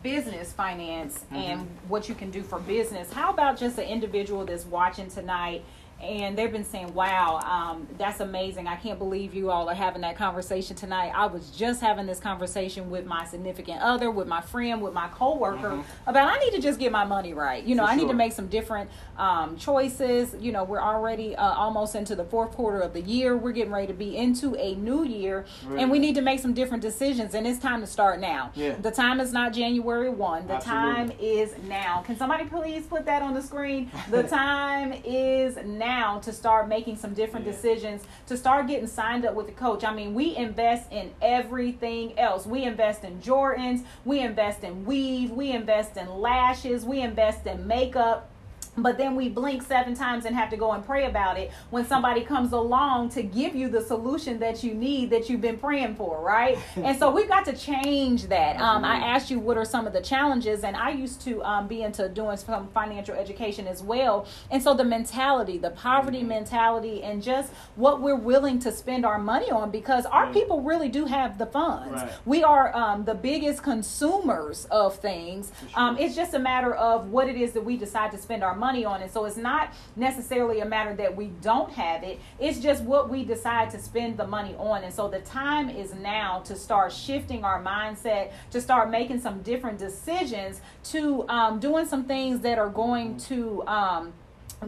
[0.04, 1.36] business finance Mm-hmm.
[1.36, 5.64] and what you can do for business, how about just an individual that's watching tonight?
[6.02, 8.68] And they've been saying, "Wow, um, that's amazing!
[8.68, 11.12] I can't believe you all are having that conversation tonight.
[11.16, 15.08] I was just having this conversation with my significant other, with my friend, with my
[15.08, 17.64] coworker about I need to just get my money right.
[17.64, 17.86] You know, Mm-hmm.
[17.86, 20.36] For I need to make some different um, choices.
[20.40, 23.38] You know, we're already uh, almost into the fourth quarter of the year.
[23.38, 25.46] We're getting ready to be into a new year,
[25.78, 27.36] and we need to make some different decisions.
[27.36, 28.52] And it's time to start now.
[28.56, 28.76] Yeah.
[28.76, 30.48] The time is not January one.
[30.48, 30.94] The Absolutely.
[30.94, 32.02] time is now.
[32.06, 33.92] Can somebody please put that on the screen?
[34.10, 37.52] The time is now to start making some different Yeah.
[37.52, 39.84] decisions, to start getting signed up with a coach.
[39.84, 42.48] I mean, we invest in everything else.
[42.48, 47.67] We invest in Jordans, we invest in weave, we invest in lashes, we invest in
[47.67, 48.30] makeup.
[48.78, 51.86] But then we blink seven times and have to go and pray about it when
[51.86, 55.96] somebody comes along to give you the solution that you need that you've been praying
[55.96, 56.58] for, right?
[56.76, 58.60] and so we've got to change that.
[58.60, 61.68] Um, I asked you what are some of the challenges, and I used to um,
[61.68, 64.28] be into doing some financial education as well.
[64.52, 66.28] And so the mentality, the poverty Mm-hmm.
[66.28, 70.90] mentality, and just what we're willing to spend our money on because our people really
[70.90, 71.94] do have the funds.
[72.02, 72.12] Right.
[72.26, 75.52] We are um, the biggest consumers of things.
[75.60, 75.70] Sure.
[75.76, 78.56] Um, it's just a matter of what it is that we decide to spend our
[78.56, 79.01] money on.
[79.01, 79.13] it.
[79.13, 83.23] so it's not necessarily a matter that we don't have it, it's just what we
[83.23, 84.84] decide to spend the money on.
[84.84, 89.41] And so the time is now to start shifting our mindset, to start making some
[89.41, 93.63] different decisions, to um, doing some things that are going to.
[93.67, 94.13] Um,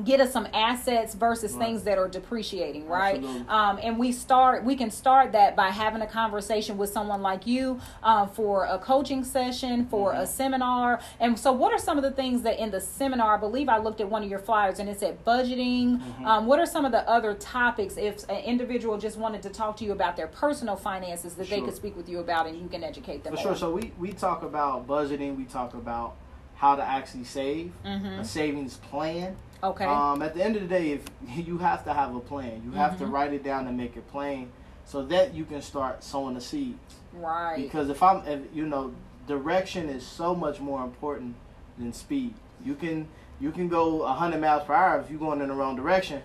[0.04, 1.66] get us some assets versus Right.
[1.68, 6.02] things that are depreciating right um, and we start we can start that by having
[6.02, 10.28] a conversation with someone like you uh, for a coaching session for a Mhm.
[10.28, 13.70] seminar and so what are some of the things that in the seminar i believe
[13.70, 16.26] i looked at one of your flyers and it said budgeting Mhm.
[16.26, 19.78] um, what are some of the other topics if an individual just wanted to talk
[19.78, 22.68] to you about their personal finances that they could speak with you about and you
[22.68, 23.52] can educate them For sure.
[23.52, 23.58] on?
[23.58, 25.36] So we, we talk about budgeting.
[25.38, 26.16] We talk about
[26.56, 28.20] how to actually save, Mhm.
[28.20, 29.36] a savings plan.
[29.64, 31.04] Okay Um, at the end of the day, if
[31.48, 33.12] you have to have a plan, you have to Mhm.
[33.12, 34.52] write it down and make it plain,
[34.86, 36.96] so that you can start sowing the seeds.
[37.14, 38.92] right Because if I'm, if, you know,
[39.28, 41.36] direction is so much more important
[41.78, 42.34] than speed.
[42.64, 43.08] You can
[43.40, 46.22] you can go hundred miles per hour if you're going in the wrong direction.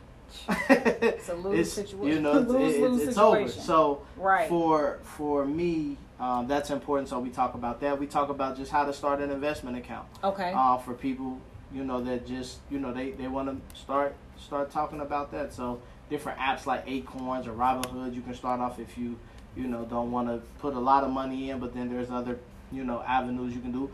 [0.70, 3.36] it's a lose situa- You know, it's, lose- it- lose it's, it's over.
[3.38, 3.62] situation.
[3.62, 4.48] So Right.
[4.48, 7.08] for for me, um, that's important.
[7.08, 7.98] So we talk about that.
[7.98, 11.38] We talk about just how to start an investment account okay uh, for people
[11.74, 15.52] you know that just you know they, they want to start start talking about that.
[15.52, 15.80] So
[16.10, 19.18] different apps like acorns or robinhood you can start off if you
[19.56, 22.38] you know don't want to put a lot of money in but then there's other
[22.70, 23.90] you know avenues you can do.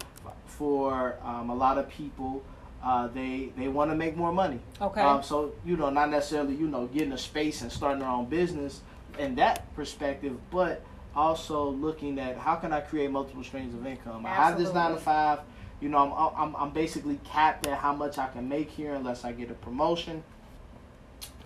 [0.47, 2.43] For um, a lot of people
[2.83, 4.61] uh, they they want to make more money.
[4.81, 5.01] Okay.
[5.01, 8.27] Um, so you know not necessarily you know getting a space and starting their own
[8.27, 8.81] business
[9.19, 10.83] in that perspective but
[11.17, 14.25] also looking at how can i create multiple streams of income?
[14.25, 15.05] I have this nine to Absolutely.
[15.05, 15.41] five
[15.81, 19.25] you know, I'm, I'm I'm basically capped at how much I can make here unless
[19.25, 20.23] I get a promotion.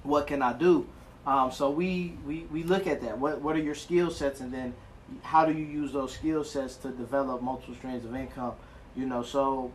[0.03, 0.87] What can I do?
[1.27, 3.19] Um, so we, we we look at that.
[3.19, 4.75] What what are your skill sets, and then
[5.23, 8.55] how do you use those skill sets to develop multiple streams of income?
[8.97, 9.71] You know, so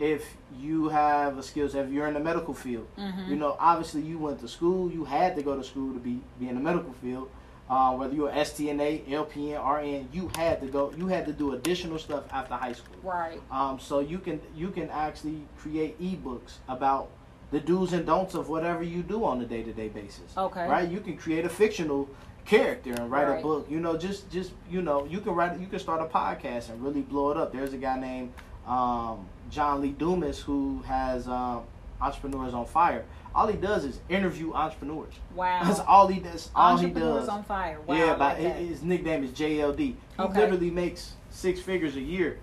[0.00, 0.24] if
[0.58, 3.28] you have a skill set, if you're in the medical field, Mhm.
[3.28, 6.20] you know, obviously you went to school, you had to go to school to be
[6.40, 7.28] be in the medical field.
[7.68, 10.92] Uh, whether you're STNA, LPN, RN, you had to go.
[10.98, 12.96] You had to do additional stuff after high school.
[13.02, 17.08] right Um, so you can you can actually create ebooks about
[17.50, 20.36] the do's and don'ts of whatever you do on a day to day basis.
[20.36, 20.68] Okay.
[20.68, 20.88] Right?
[20.90, 22.08] You can create a fictional
[22.44, 23.38] character and write Right.
[23.40, 23.66] a book.
[23.70, 26.82] You know, just just you know, you can write you can start a podcast and
[26.82, 27.50] really blow it up.
[27.52, 28.32] There's a guy named
[28.66, 31.62] um, John Lee Dumas who has um,
[32.00, 33.04] entrepreneurs on fire.
[33.34, 35.14] All he does is interview entrepreneurs.
[35.34, 36.50] wow That's all he does.
[36.54, 37.28] All he entrepreneurs does.
[37.28, 39.78] on fire wow yeah, but like his nickname is JLD.
[39.78, 40.40] He Okay.
[40.40, 42.38] literally makes six figures a year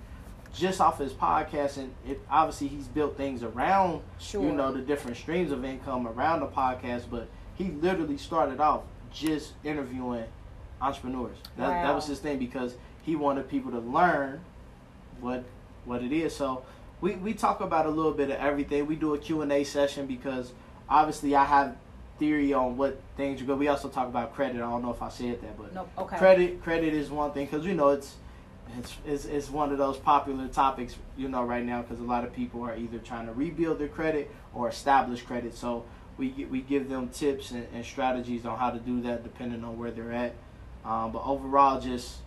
[0.53, 4.43] just off his podcast, and it, obviously he's built things around Sure.
[4.43, 7.03] you know the different streams of income around the podcast.
[7.09, 8.81] But he literally started off
[9.13, 10.25] just interviewing
[10.81, 11.37] entrepreneurs.
[11.57, 14.41] That, that was his thing because he wanted people to learn
[15.21, 15.45] what
[15.85, 16.35] what it is.
[16.35, 16.63] So
[17.01, 18.85] we, we talk about a little bit of everything.
[18.85, 20.53] We do a Q&A session because
[20.87, 21.75] obviously I have
[22.19, 23.57] theory on what things are good.
[23.57, 24.57] We also talk about credit.
[24.57, 25.89] I don't know if I said that, but Nope.
[25.97, 26.17] Okay.
[26.17, 28.15] credit credit is one thing because you know it's
[28.77, 32.23] it's, it's it's one of those popular topics you know right now because a lot
[32.23, 35.55] of people are either trying to rebuild their credit or establish credit.
[35.55, 35.83] So
[36.17, 39.79] we we give them tips and, and strategies on how to do that depending on
[39.79, 40.35] where they're at.
[40.85, 42.17] Um, but overall, just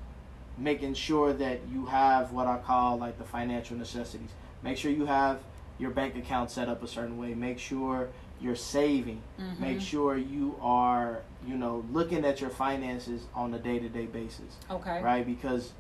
[0.59, 4.31] making sure that you have what I call like the financial necessities.
[4.65, 5.41] Make sure you have
[5.79, 7.35] your bank account set up a certain way.
[7.35, 8.09] Make sure
[8.41, 9.21] you're saving.
[9.39, 9.61] Mhm.
[9.61, 15.03] Make sure you are, you know, looking at your finances on a day-to-day basis, Okay.
[15.03, 15.25] right?
[15.25, 15.73] Because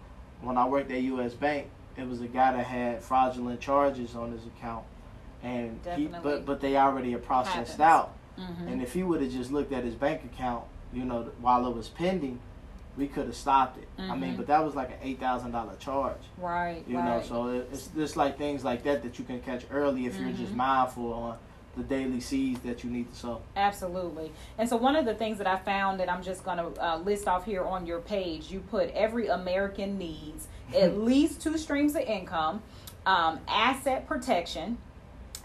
[0.43, 1.33] when I worked at U.S.
[1.33, 4.85] Bank, it was a guy that had fraudulent charges on his account,
[5.43, 7.81] and he, but but they already had processed Happens.
[7.81, 8.13] out.
[8.39, 8.73] Mhm.
[8.73, 11.75] And if he would have just looked at his bank account, you know, while it
[11.75, 12.41] was pending,
[12.97, 13.89] we could have stopped it.
[13.99, 14.37] I mean, Mhm.
[14.37, 16.17] but that was like an eight thousand dollar charge.
[16.39, 17.05] right, You right.
[17.05, 20.31] know, so it's just like things like that that you can catch early if you're
[20.31, 20.57] just Mhm.
[20.57, 21.37] mindful on
[21.77, 23.41] the daily seeds that you need to sow.
[23.57, 24.31] Absolutely.
[24.59, 26.99] And so, one of the things that I found that I'm just going to uh,
[26.99, 31.97] list off here on your page, you put every American needs at least two streams
[31.97, 32.63] of income,
[33.07, 34.79] um, asset protection,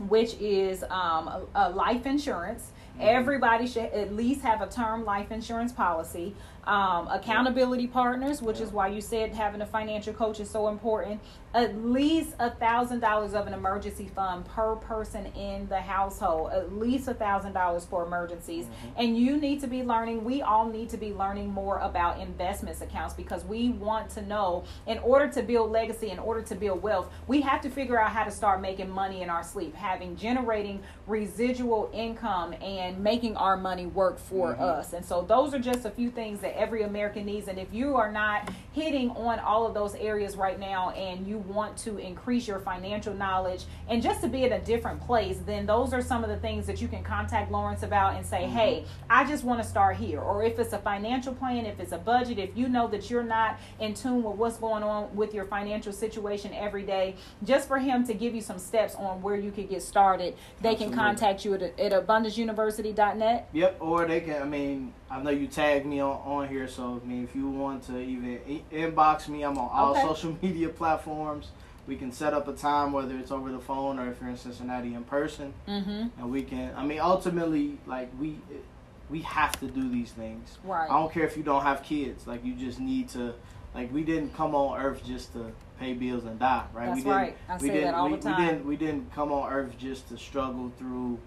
[0.07, 2.71] which is um, a, a life insurance.
[2.99, 6.35] Everybody should at least have a term life insurance policy.
[6.65, 11.21] Um, accountability partners, which is why you said having a financial coach is so important.
[11.51, 16.51] At least a thousand dollars of an emergency fund per person in the household.
[16.51, 18.67] At least a thousand dollars for emergencies.
[18.97, 20.23] And you need to be learning.
[20.23, 24.63] We all need to be learning more about investments accounts because we want to know.
[24.85, 28.11] In order to build legacy, in order to build wealth, we have to figure out
[28.11, 33.57] how to start making money in our sleep, having generating residual income and making our
[33.57, 34.59] money work for Mhm.
[34.61, 34.93] us.
[34.93, 37.47] And so those are just a few things that every American needs.
[37.47, 41.38] And if you are not hitting on all of those areas right now and you
[41.39, 45.65] want to increase your financial knowledge and just to be in a different place, then
[45.65, 48.49] those are some of the things that you can contact Lawrence about and say, Mhm.
[48.49, 50.21] hey, I just want to start here.
[50.21, 53.23] Or if it's a financial plan, if it's a budget, if you know that you're
[53.23, 57.77] not in tune with what's going on with your financial situation every day, just for
[57.79, 61.45] him to give you some steps on where you could get started, they can contact
[61.45, 63.49] you at, at abundanceuniversity.net.
[63.53, 64.41] Yep, or they can.
[64.41, 67.49] I mean, I know you tagged me on, on here, so I mean, if you
[67.49, 70.01] want to even e- inbox me, I'm on all Okay.
[70.01, 71.49] social media platforms.
[71.87, 74.37] We can set up a time, whether it's over the phone or if you're in
[74.37, 76.07] Cincinnati in person, Mm-hmm.
[76.19, 76.73] and we can.
[76.75, 78.37] I mean, ultimately, like we
[79.09, 80.59] we have to do these things.
[80.63, 80.87] Right.
[80.89, 82.27] I don't care if you don't have kids.
[82.27, 83.33] Like you just need to.
[83.73, 86.85] Like we didn't come on Earth just to pay bills and die, right?
[86.87, 87.37] That's we didn't, right.
[87.47, 88.37] I we say that didn't, all we, the time.
[88.39, 88.65] We didn't.
[88.65, 91.17] We didn't come on Earth just to struggle through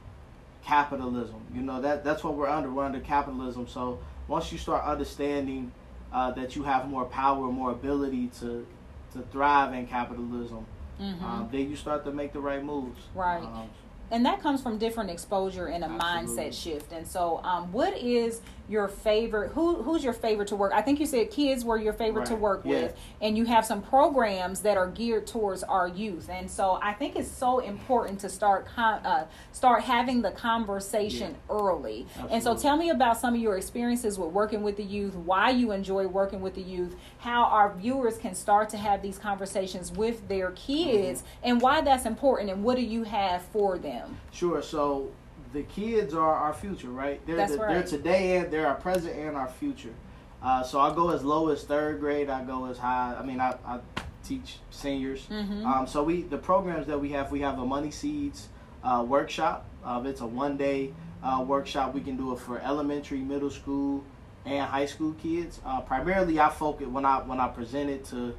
[0.64, 1.40] capitalism.
[1.54, 2.70] You know that that's what we're under.
[2.70, 3.66] We're under capitalism.
[3.68, 3.98] So
[4.28, 5.72] once you start understanding
[6.12, 8.66] uh, that you have more power, more ability to
[9.12, 10.66] to thrive in capitalism,
[11.00, 11.24] Mm-hmm.
[11.24, 13.00] um, then you start to make the right moves.
[13.14, 13.42] Right.
[13.42, 13.68] Um,
[14.10, 16.44] and that comes from different exposure and a Absolutely.
[16.44, 16.92] mindset shift.
[16.92, 19.52] And so, um, what is your favorite?
[19.52, 20.72] Who who's your favorite to work?
[20.74, 22.82] I think you said kids were your favorite to work Yeah.
[22.82, 26.28] with, and you have some programs that are geared towards our youth.
[26.30, 31.34] And so, I think it's so important to start con- uh, start having the conversation
[31.50, 32.06] early.
[32.30, 35.50] And so, tell me about some of your experiences with working with the youth, why
[35.50, 39.92] you enjoy working with the youth, how our viewers can start to have these conversations
[39.92, 41.26] with their kids, Mm-hmm.
[41.44, 44.18] and why that's important, and what do you have for them?
[44.30, 44.62] Sure.
[44.62, 45.10] So
[45.52, 47.24] the kids are our future, right?
[47.26, 47.74] They're That's the, right.
[47.74, 49.94] They're today and they're our present and our future.
[50.42, 52.28] Uh, so I go as low as third grade.
[52.28, 53.14] I go as high.
[53.18, 53.80] I mean, I, I
[54.24, 55.26] teach seniors.
[55.30, 55.64] Mhm.
[55.64, 58.48] Um, so we the programs that we have, we have a money seeds
[58.82, 59.66] uh, workshop.
[59.84, 61.94] Uh, it's a one day uh, workshop.
[61.94, 64.02] We can do it for elementary, middle school,
[64.44, 65.60] and high school kids.
[65.64, 68.34] Uh, primarily, I focus when I when I present it to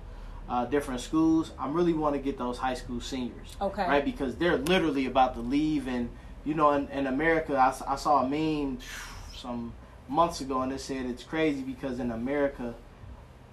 [0.50, 1.52] uh, different schools.
[1.58, 3.88] I really want to get those high school seniors Okay.
[3.88, 4.04] right?
[4.04, 6.10] Because they're literally about to leave, and
[6.46, 8.80] you know, in, in America, I saw a meme
[9.36, 9.74] some
[10.08, 12.74] months ago, and it said it's crazy because in America,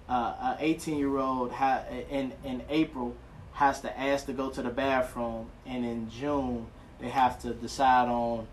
[0.09, 3.15] uh, a 18 year old ha- in in April
[3.53, 6.67] has to ask to go to the bathroom, and in June
[6.99, 8.47] they have to decide on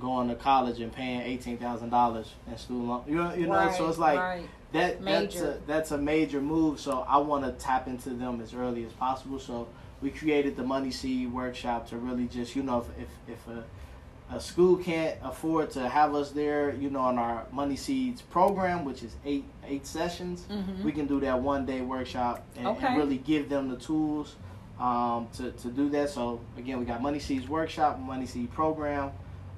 [0.00, 3.04] going to college and paying eighteen thousand dollars in student loan.
[3.06, 4.48] You know, you know, so it's like right.
[4.72, 6.80] that that's a, that's a major move.
[6.80, 9.38] So I want to tap into them as early as possible.
[9.38, 9.68] So
[10.02, 13.64] we created the Money Seed workshop to really just you know if if, if a
[14.30, 18.84] a school can't afford to have us there, you know, on our Money Seeds program,
[18.84, 20.82] which is eight eight sessions, Mhm.
[20.82, 24.34] we can do that one day workshop and, and really give them the tools
[24.80, 26.10] um, to, to do that.
[26.10, 29.10] So again, we got Money Seeds workshop, Money Seed program.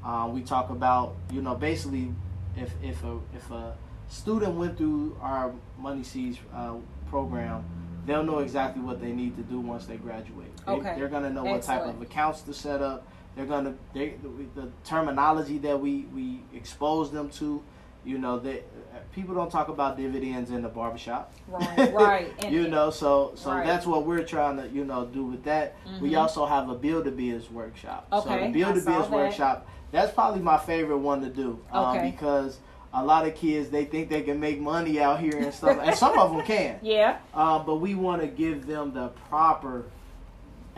[0.04, 2.12] Uh, we talk about you know basically
[2.57, 3.74] if if a if a
[4.09, 6.74] student went through our Money Seeds uh,
[7.09, 7.64] program,
[8.07, 10.54] they'll know exactly what they need to do once they graduate.
[10.66, 10.94] They, Okay.
[10.96, 13.07] They're gonna know what type of accounts to set up.
[13.38, 17.62] They're gonna they the, the terminology that we we expose them to.
[18.05, 18.64] You know that
[19.12, 21.33] people don't talk about dividends in the barbershop.
[21.46, 22.35] Right, right.
[22.44, 23.64] And- you know, so so Right.
[23.64, 25.77] that's what we're trying to you know do with that.
[26.01, 26.20] We Mhm.
[26.22, 28.09] also have a build a biz workshop.
[28.11, 31.96] so Okay, the build a biz workshop that's probably my favorite one to do um,
[31.96, 32.11] Okay.
[32.11, 32.59] because
[32.92, 35.95] a lot of kids they think they can make money out here and stuff, and
[35.95, 36.78] some of them can.
[36.82, 37.18] Yeah.
[37.32, 39.84] Uh, but we want to give them the proper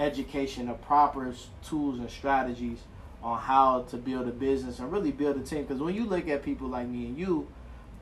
[0.01, 1.33] education, the proper
[1.65, 2.79] tools and strategies
[3.23, 5.63] on how to build a business and really build a team.
[5.63, 7.47] Because when you look at people like me and you,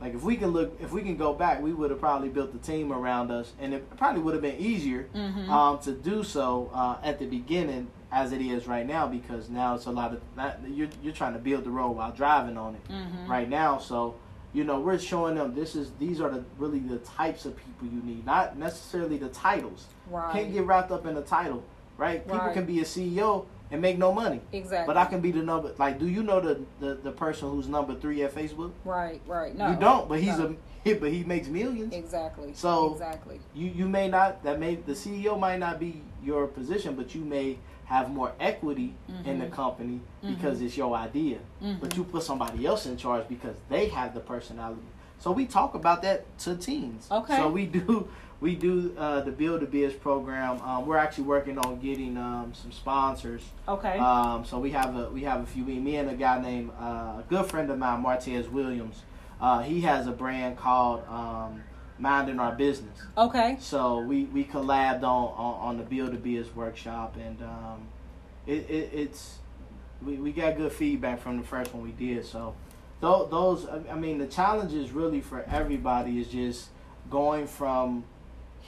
[0.01, 2.53] like if we can look, if we can go back, we would have probably built
[2.53, 5.49] the team around us, and it probably would have been easier Mhm.
[5.49, 9.75] um, to do so uh, at the beginning as it is right now because now
[9.75, 12.75] it's a lot of that you're you're trying to build the road while driving on
[12.77, 13.29] it Mhm.
[13.29, 13.79] right now.
[13.79, 14.15] So
[14.55, 17.89] you know we're showing them this is these are the really the types of people
[17.89, 19.87] you need, not necessarily the titles.
[20.09, 20.33] Right.
[20.33, 21.65] Can't get wrapped up in a title,
[21.99, 22.25] right?
[22.25, 22.55] People Right.
[22.55, 24.41] can be a CEO and make no money.
[24.53, 24.87] Exactly.
[24.87, 25.75] But I can be the number.
[25.77, 28.73] Like, do you know the the, the person who's number three at Facebook?
[28.85, 29.21] Right.
[29.27, 29.55] Right.
[29.55, 29.71] No.
[29.71, 30.57] you don't, but he's no.
[30.87, 31.93] a but he makes millions.
[31.93, 32.53] Exactly.
[32.55, 33.41] So- exactly.
[33.55, 37.23] You you may not that may the CEO might not be your position, but you
[37.25, 38.95] may have more equity
[39.25, 39.53] in the Mhm.
[39.53, 41.39] company because it's your idea.
[41.63, 41.81] Mhm.
[41.81, 44.83] But you put somebody else in charge because they have the personality.
[45.19, 47.09] So we talk about that to teens.
[47.11, 47.37] Okay.
[47.37, 48.07] So we do
[48.41, 50.61] we do uh, the Build a Biz program.
[50.63, 53.43] Um, we're actually working on getting um, some sponsors.
[53.67, 53.99] Okay.
[53.99, 55.65] Um, so we have a we have a few.
[55.65, 56.85] Me and a guy named uh,
[57.21, 59.03] a good friend of mine, Martez Williams.
[59.41, 61.63] Uh, he has a brand called um,
[61.99, 62.99] Minding Our Business.
[63.17, 63.57] okay.
[63.61, 67.89] So we we collabed on on, on the Build a Biz workshop, and um,
[68.47, 69.39] it, it it's
[70.01, 72.25] we, we got good feedback from the first one we did.
[72.25, 72.55] So
[73.01, 76.69] those those I- I mean the challenges really for everybody is just
[77.11, 78.05] going from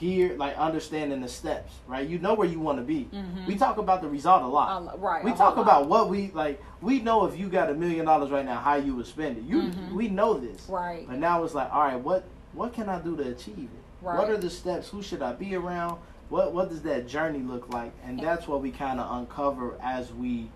[0.01, 3.45] here like understanding the steps right you know where you want to be Mhm.
[3.45, 5.23] we talk about the result a lot right.
[5.23, 5.89] we talk about lot.
[5.89, 8.95] what we like we know if you got a million dollars right now how you
[8.95, 9.91] would spend it you Mhm.
[9.93, 11.05] we know this Right.
[11.07, 12.23] but now it's like all right what
[12.53, 13.69] what can i do to achieve it
[14.01, 14.17] Right.
[14.17, 15.99] what are the steps who should i be around
[16.29, 20.11] what what does that journey look like and that's what we kind of uncover as
[20.11, 20.49] we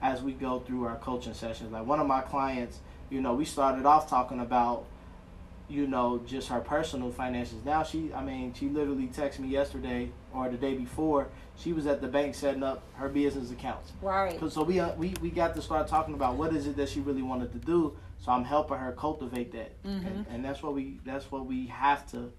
[0.00, 2.78] as we go through our coaching sessions like one of my clients
[3.10, 4.84] you know we started off talking about
[5.72, 7.64] you know just her personal finances.
[7.64, 11.28] Now she i mean she literally texted me yesterday or the day before.
[11.56, 13.92] She was at the bank setting up her business accounts.
[14.00, 14.38] Right.
[14.50, 17.00] so we, uh, we we got to start talking about what is it that she
[17.00, 17.96] really wanted to do.
[18.18, 19.82] So i'm helping her cultivate that.
[19.82, 20.06] Mhm.
[20.06, 22.32] and, and that's what we that's what we have to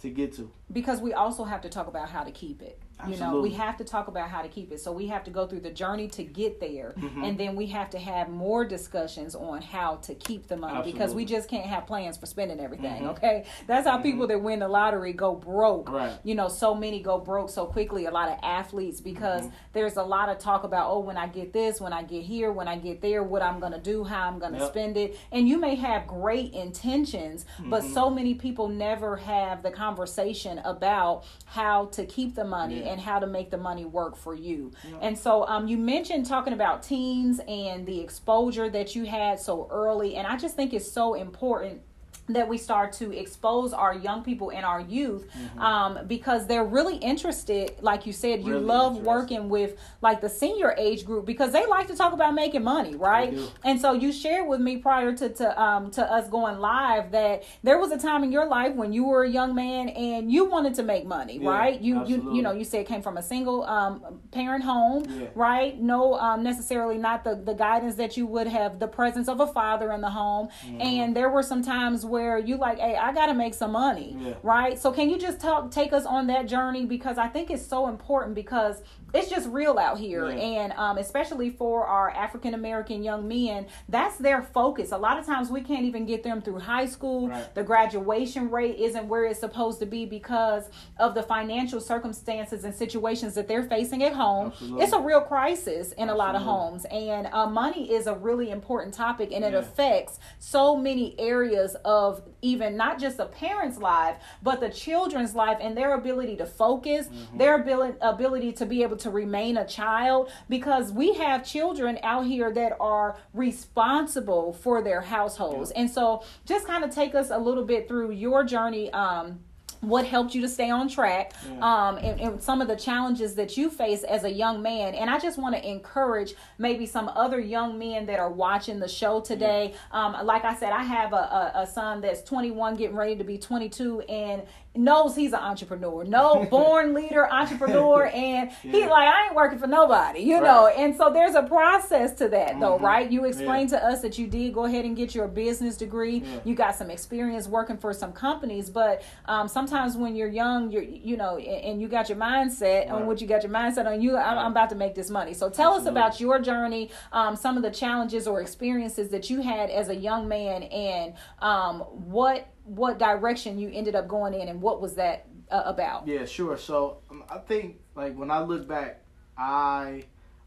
[0.00, 0.50] to get to.
[0.72, 3.76] Because we also have to talk about how to keep it you know we have
[3.76, 6.08] to talk about how to keep it so we have to go through the journey
[6.08, 7.28] to get there Mhm.
[7.28, 11.14] and then we have to have more discussions on how to keep the money because
[11.14, 13.10] we just can't have plans for spending everything Mhm.
[13.10, 16.18] okay that's how people that win the lottery go broke Right.
[16.24, 19.52] you know so many go broke so quickly a lot of athletes because Mhm.
[19.74, 22.50] there's a lot of talk about oh when i get this when i get here
[22.50, 24.68] when i get there what i'm gonna do how i'm gonna Yep.
[24.68, 27.92] spend it and you may have great intentions but Mhm.
[27.94, 32.85] so many people never have the conversation about how to keep the money Yeah.
[32.86, 34.96] And how to make the money work for you Yeah.
[35.02, 39.68] and so um, you mentioned talking about teens and the exposure that you had so
[39.70, 41.80] early and i just think it's so important
[42.28, 45.26] that we start to expose our young people and our youth
[45.58, 50.28] um, because they're really interested like you said you Really love working with like the
[50.28, 53.36] senior age group because they like to talk about making money right?
[53.64, 57.44] and so you shared with me prior to to um to us going live that
[57.62, 60.44] there was a time in your life when you were a young man and you
[60.44, 61.80] wanted to make money Yeah, right?
[61.80, 62.36] You you absolutely.
[62.36, 65.26] you know you said came from a single um parent home Yeah.
[65.34, 65.80] right?
[65.80, 69.46] No um necessarily not the the guidance that you would have the presence of a
[69.46, 70.48] father in the home.
[70.66, 70.80] Mm-hmm.
[70.80, 74.34] and there were some times where you like hey i gotta make some money Yeah.
[74.42, 77.64] right so can you just talk take us on that journey because i think it's
[77.66, 78.82] so important because
[79.16, 80.36] it's just real out here Yeah.
[80.36, 85.26] and um, especially for our african american young men that's their focus a lot of
[85.26, 87.54] times we can't even get them through high school Right.
[87.54, 92.74] the graduation rate isn't where it's supposed to be because of the financial circumstances and
[92.74, 94.82] situations that they're facing at home Absolutely.
[94.84, 98.50] it's a real crisis in a lot of homes and uh, money is a really
[98.50, 99.60] important topic and it Yeah.
[99.60, 105.58] affects so many areas of even not just the parents life but the children's life
[105.60, 107.38] and their ability to focus Mm-hmm.
[107.38, 112.26] their ability ability to be able to remain a child because we have children out
[112.26, 115.70] here that are responsible for their households.
[115.72, 119.40] And so just kind of take us a little bit through your journey um
[119.82, 121.58] what helped you to stay on track Yeah.
[121.88, 124.94] um, and, and some of the challenges that you face as a young man.
[124.94, 128.88] And i just want to encourage maybe some other young men that are watching the
[128.88, 129.74] show today.
[129.92, 133.24] Um, like i said i have a, a, a son that's 21 getting ready to
[133.24, 134.42] be 22 and
[134.78, 139.66] knows he's an entrepreneur no born leader entrepreneur and he like i ain't working for
[139.66, 140.66] nobody you know?
[140.68, 142.82] And so there's a process to that though Mhm.
[142.82, 143.10] right?
[143.10, 143.80] You explained Yeah.
[143.80, 146.18] to us that you did go ahead and get your business degree.
[146.18, 146.38] Yeah.
[146.44, 150.82] you got some experience working for some companies but um, sometimes when you're young you're
[150.82, 154.16] you know and, you got your mindset on what you got your mindset on you
[154.16, 155.34] I'm, I'm about to make this money.
[155.34, 159.40] So tell us about your journey um, some of the challenges or experiences that you
[159.42, 164.48] had as a young man and um, what what direction you ended up going in
[164.48, 166.56] and what was that uh, about Yeah, sure.
[166.58, 169.02] So um, I think like when I look back,
[169.38, 170.04] I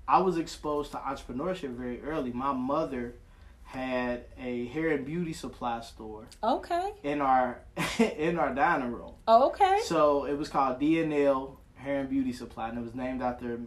[0.08, 2.32] I was exposed to entrepreneurship very early.
[2.34, 3.16] My mother
[3.64, 6.92] had a hair and beauty supply store Okay.
[7.04, 7.62] in our
[8.00, 9.14] in our dining room.
[9.28, 9.80] Okay.
[9.86, 13.60] So it was called DNL Hair and Beauty Supply, and it was named after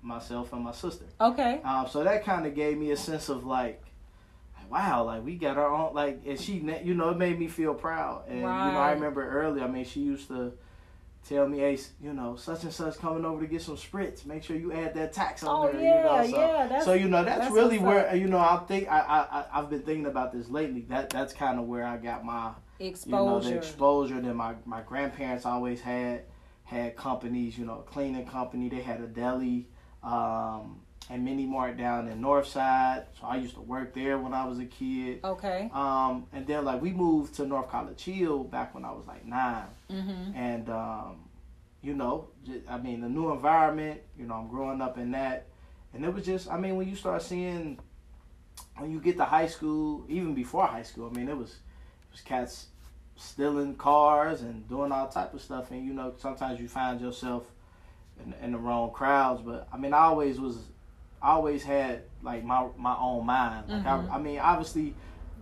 [0.00, 1.04] myself and my sister.
[1.20, 1.60] Okay.
[1.64, 3.82] Um, so that kind of gave me a sense of like,
[4.70, 6.54] wow, like we got our own, like, and she,
[6.84, 8.28] you know, it made me feel proud.
[8.28, 10.52] And you know, I remember early, I mean, she used to
[11.28, 14.24] tell me, hey, you know, such and such coming over to get some spritz.
[14.24, 15.80] Make sure you add that tax on Oh there.
[15.82, 16.66] yeah, you know, so, yeah.
[16.68, 19.46] That's so you know that's, that's really where you know I think I I I-
[19.54, 20.82] I've been thinking about this lately.
[20.88, 23.16] That that's kind of where I got my exposure.
[23.18, 24.20] you know the exposure.
[24.20, 26.22] that my my grandparents always had
[26.64, 29.66] had companies you know a cleaning company they had a deli
[30.02, 33.04] um and mini mart down in northside.
[33.20, 35.20] So i used to work there when i was a kid.
[35.24, 35.70] Okay.
[35.72, 39.24] um and then like we moved to north college hill back when i was like
[39.24, 39.64] nine.
[39.90, 40.34] Mhm.
[40.36, 41.16] and um
[41.82, 45.46] you know ju- i mean the new environment you know i'm growing up in that.
[45.94, 47.78] And it was just i mean when you start seeing
[48.76, 52.12] when you get to high school even before high school i mean it was it
[52.12, 52.66] was cats
[53.16, 55.70] stealing cars and doing all type of stuff.
[55.72, 57.44] And you know sometimes you find yourself
[58.24, 59.40] in, in the wrong crowds.
[59.42, 60.56] But i mean i always was
[61.22, 64.10] I always had like my my own mind like Mhm.
[64.10, 64.94] I, I mean obviously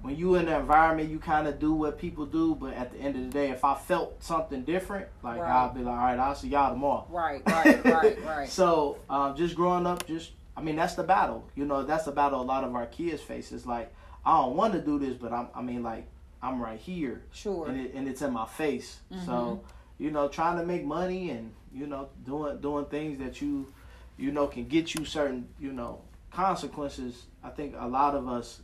[0.02, 2.98] when you in the environment you kind of do what people do but at the
[2.98, 5.50] end of the day if i felt something different like Right.
[5.50, 7.42] i'll be like all right i'll see y'all tomorrow Right.
[7.46, 7.84] Right.
[7.84, 8.24] Right.
[8.24, 8.48] Right.
[8.48, 11.44] so um, just growing up, just I mean that's the battle.
[11.54, 13.52] You know, that's the battle a lot of our kids face.
[13.52, 13.92] It's like
[14.24, 16.06] I don't want to do this, but I'm I mean like
[16.42, 17.68] I'm right here, Sure.
[17.68, 19.00] and it, and it's in my face.
[19.12, 19.26] Mhm.
[19.26, 19.60] So
[19.98, 23.66] you know, trying to make money and you know doing doing things that you
[24.16, 26.00] you know can get you certain you know
[26.30, 27.26] consequences.
[27.42, 28.60] I think a lot of us.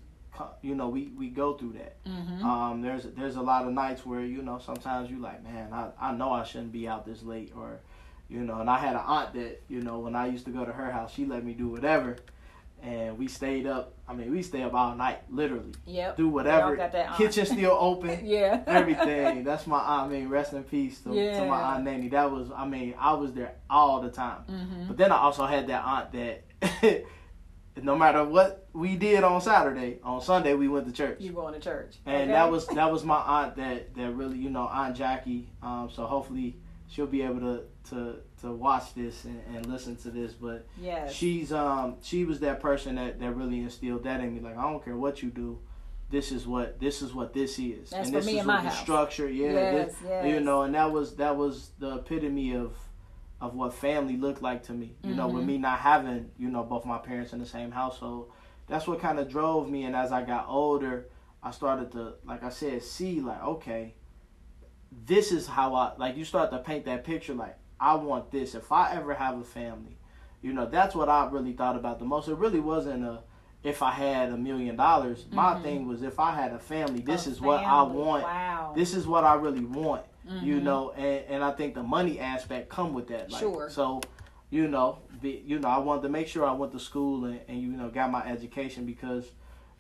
[0.62, 2.02] You know, we, we go through that.
[2.06, 2.42] Mhm.
[2.42, 5.90] Um, there's there's a lot of nights where you know sometimes you like, man, I,
[6.00, 7.80] I know I shouldn't be out this late, or
[8.30, 8.58] you know.
[8.58, 10.90] And I had an aunt that you know when I used to go to her
[10.90, 12.16] house, she let me do whatever,
[12.82, 13.92] and we stayed up.
[14.12, 16.16] I mean, we stay up all night, literally, Yep.
[16.18, 16.76] do whatever.
[16.76, 17.16] Got that.
[17.16, 18.62] Kitchen still open, Yeah.
[18.66, 19.42] everything.
[19.42, 20.10] That's my aunt.
[20.10, 22.08] I mean, rest in peace to, to my aunt Nanny.
[22.08, 24.42] That was, I mean, I was there all the time.
[24.50, 24.88] Mhm.
[24.88, 27.04] But then I also had that aunt that.
[27.82, 31.54] No matter what we did on Saturday, on Sunday we went to church You going
[31.54, 31.96] to church?
[32.04, 32.32] and okay?
[32.32, 36.04] that was that was my aunt that that really you know aunt jackie um so
[36.04, 36.54] hopefully
[36.88, 40.66] she'll be able to to to watch this and, and listen to this but
[41.10, 44.62] she's um she was that person that that really instilled that in me like i
[44.62, 45.58] don't care what you do
[46.10, 48.80] this is what this is what this is That's and this is what the house.
[48.80, 49.86] structure yeah yes.
[49.88, 50.26] this- yes.
[50.28, 52.74] you know and that was that was the epitome of
[53.40, 55.46] of what family looked like to me you know with Mhm.
[55.46, 58.30] me not having you know both my parents in the same household
[58.68, 61.06] that's what kind of drove me and as i got older
[61.42, 63.94] i started to like i said see like okay
[65.06, 68.54] this is how i like you start to paint that picture like i want this
[68.54, 69.96] if i ever have a family
[70.42, 73.18] you know that's what i really thought about the most it really wasn't a
[73.62, 75.62] if i had a million dollars my Mhm.
[75.62, 78.72] thing was if i had a family this A is what i want Wow.
[78.74, 80.02] this is what I really want,
[80.40, 80.62] you Mhm.
[80.62, 83.30] know, and, and I think the money aspect come with that.
[83.30, 83.68] Like, Sure.
[83.68, 84.00] So,
[84.48, 87.40] you know, be, you know, I wanted to make sure I went to school and,
[87.48, 89.26] and you know got my education because,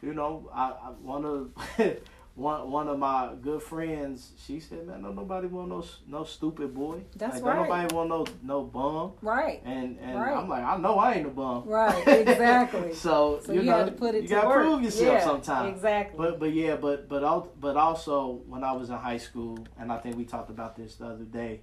[0.02, 1.50] you know, I, I one of
[2.34, 6.74] one one of my good friends, she said, man, no nobody want no no stupid
[6.74, 7.02] boy.
[7.16, 7.56] That's like, right.
[7.56, 9.12] Don't nobody want no no bum.
[9.20, 9.60] Right.
[9.64, 10.34] And and Right.
[10.34, 11.64] I'm like, I know I ain't a bum.
[11.66, 12.06] Right.
[12.32, 12.94] Exactly.
[12.94, 14.64] so, so you, you, know, had to put it you to gotta work.
[14.64, 15.74] prove yourself yeah, sometimes.
[15.74, 16.16] Exactly.
[16.16, 19.98] But but yeah, but but but also when I was in high school, and I
[19.98, 21.60] think we talked about this the other day,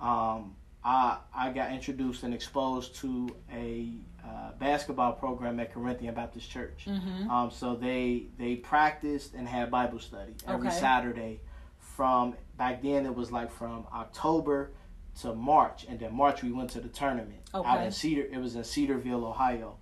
[0.00, 0.54] um,
[0.84, 3.92] I I got introduced and exposed to a
[4.26, 6.84] uh, basketball program at Corinthian Baptist Church.
[6.86, 10.76] hmm Um, so they they practiced and had Bible study every Okay.
[10.78, 11.40] Saturday.
[11.78, 14.72] From back then, it was like from October
[15.20, 18.22] to March, and then March we went to the tournament out in Cedar.
[18.32, 19.76] It was in Cedarville, Ohio,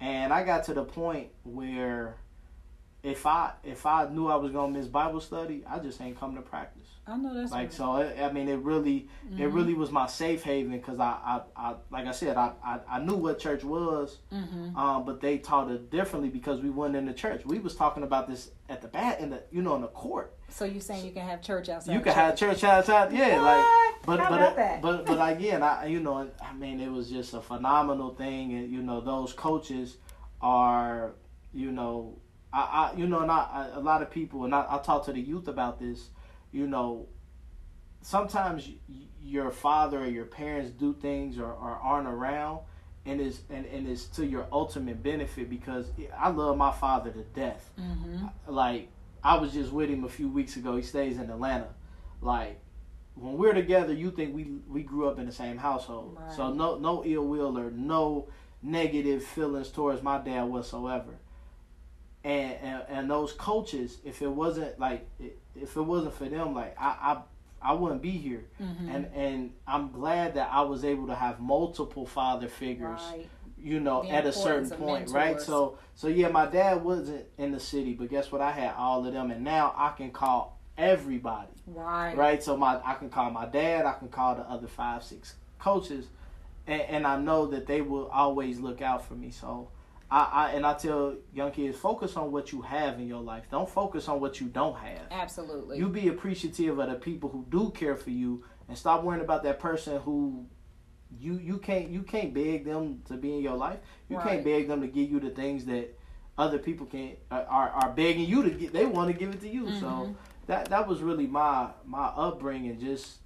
[0.00, 2.16] and I got to the point where
[3.04, 6.34] if I if I knew I was gonna miss Bible study, I just ain't come
[6.36, 6.88] to practice.
[7.06, 7.72] I know that's Like right.
[7.72, 9.54] so, it, I mean, it really it Mhm.
[9.54, 12.98] really was my safe haven because I, I I like I said I, I I
[13.00, 14.74] knew what church was, Mhm.
[14.74, 17.44] um, but they taught it differently because we weren't in the church.
[17.44, 20.34] We was talking about this at the bat in the you know in the court.
[20.48, 21.92] So you saying you can have church outside?
[21.92, 22.60] you can have church?
[22.60, 23.94] church outside, yeah, like What?
[24.06, 24.80] but How but that?
[24.80, 28.70] but but again, I you know I mean it was just a phenomenal thing, and
[28.72, 29.98] you know those coaches
[30.40, 31.12] are
[31.52, 32.16] you know
[32.54, 35.04] I, I you know and I, I, a lot of people and I, I talk
[35.06, 36.10] to the youth about this,
[36.52, 37.06] you know.
[38.02, 42.60] Sometimes y- your father or your parents do things or, or aren't around,
[43.06, 45.86] and is and, and it's to your ultimate benefit because
[46.18, 48.30] I love my father to death Mhm.
[48.46, 48.88] like
[49.22, 50.76] I was just with him a few weeks ago.
[50.76, 51.68] He stays in Atlanta.
[52.20, 52.60] Like
[53.14, 56.18] when we're together, you think we we grew up in the same household.
[56.20, 56.32] Right.
[56.36, 58.28] So no no ill will or no
[58.62, 61.14] negative feelings towards my dad whatsoever.
[62.24, 65.06] And, and and those coaches, if it wasn't like
[65.54, 67.20] if it wasn't for them, like I
[67.62, 68.44] I, I wouldn't be here.
[68.60, 68.88] Mm-hmm.
[68.88, 73.00] And and I'm glad that I was able to have multiple father figures.
[73.12, 73.28] Right.
[73.58, 75.40] You know, The at a certain point, right?
[75.40, 78.40] So so yeah, my dad wasn't in the city, but guess what?
[78.40, 82.16] I had all of them, and now I can call everybody Right.
[82.16, 82.42] right?
[82.42, 86.06] So my I can call my dad, I can call the other five, six coaches,
[86.66, 89.30] and, and I know that they will always look out for me.
[89.30, 89.68] So
[90.14, 93.44] I, I and I tell young kids, focus on what you have in your life.
[93.50, 95.08] Don't focus on what you don't have.
[95.10, 95.76] Absolutely.
[95.78, 99.42] You be appreciative of the people who do care for you, and stop worrying about
[99.42, 100.46] that person who
[101.18, 103.80] you you can't you can't beg them to be in your life.
[104.08, 104.28] You Right.
[104.28, 105.98] can't beg them to give you the things that
[106.38, 108.72] other people can are are, are begging you to get.
[108.72, 109.72] They want to give it to you.
[109.80, 110.14] So Mhm.
[110.46, 113.18] that that was really my my upbringing, just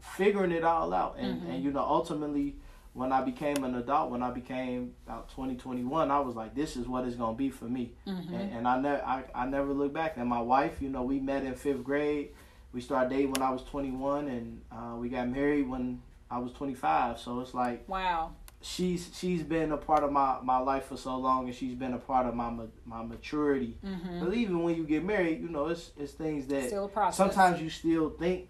[0.00, 1.50] figuring it all out, and Mhm.
[1.50, 2.56] and you know ultimately.
[2.96, 6.88] When I became an adult, when I became about 2021, I was like, "This is
[6.88, 8.32] what it's gonna be for me." Mhm.
[8.32, 10.16] and, and I never I, I never looked back.
[10.16, 12.30] And my wife, you know, we met in fifth grade.
[12.72, 16.52] We started dating when I was 21, and uh, we got married when I was
[16.52, 17.18] 25.
[17.18, 18.32] So it's like Wow.
[18.62, 21.92] she's she's been a part of my, my life for so long, and she's been
[21.92, 22.50] a part of my
[22.86, 23.76] my maturity.
[23.84, 24.24] Mm-hmm.
[24.24, 26.70] But even when you get married, you know, it's it's things that
[27.14, 28.48] sometimes you still think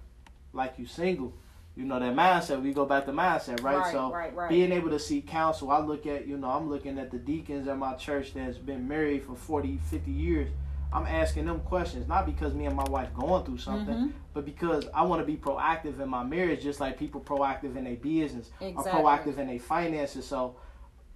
[0.52, 1.34] like you're single.
[1.76, 2.62] You know that mindset.
[2.62, 3.76] We go back to mindset, right?
[3.76, 4.48] Right, so right, right.
[4.48, 7.68] being able to seek counsel, I look at you know I'm looking at the deacons
[7.68, 10.48] at my church that's been married for 40, 50 years.
[10.90, 14.12] I'm asking them questions not because me and my wife going through something, Mhm.
[14.32, 17.84] but because I want to be proactive in my marriage, just like people proactive in
[17.84, 18.92] their business Exactly.
[18.92, 20.24] or proactive in their finances.
[20.26, 20.56] So,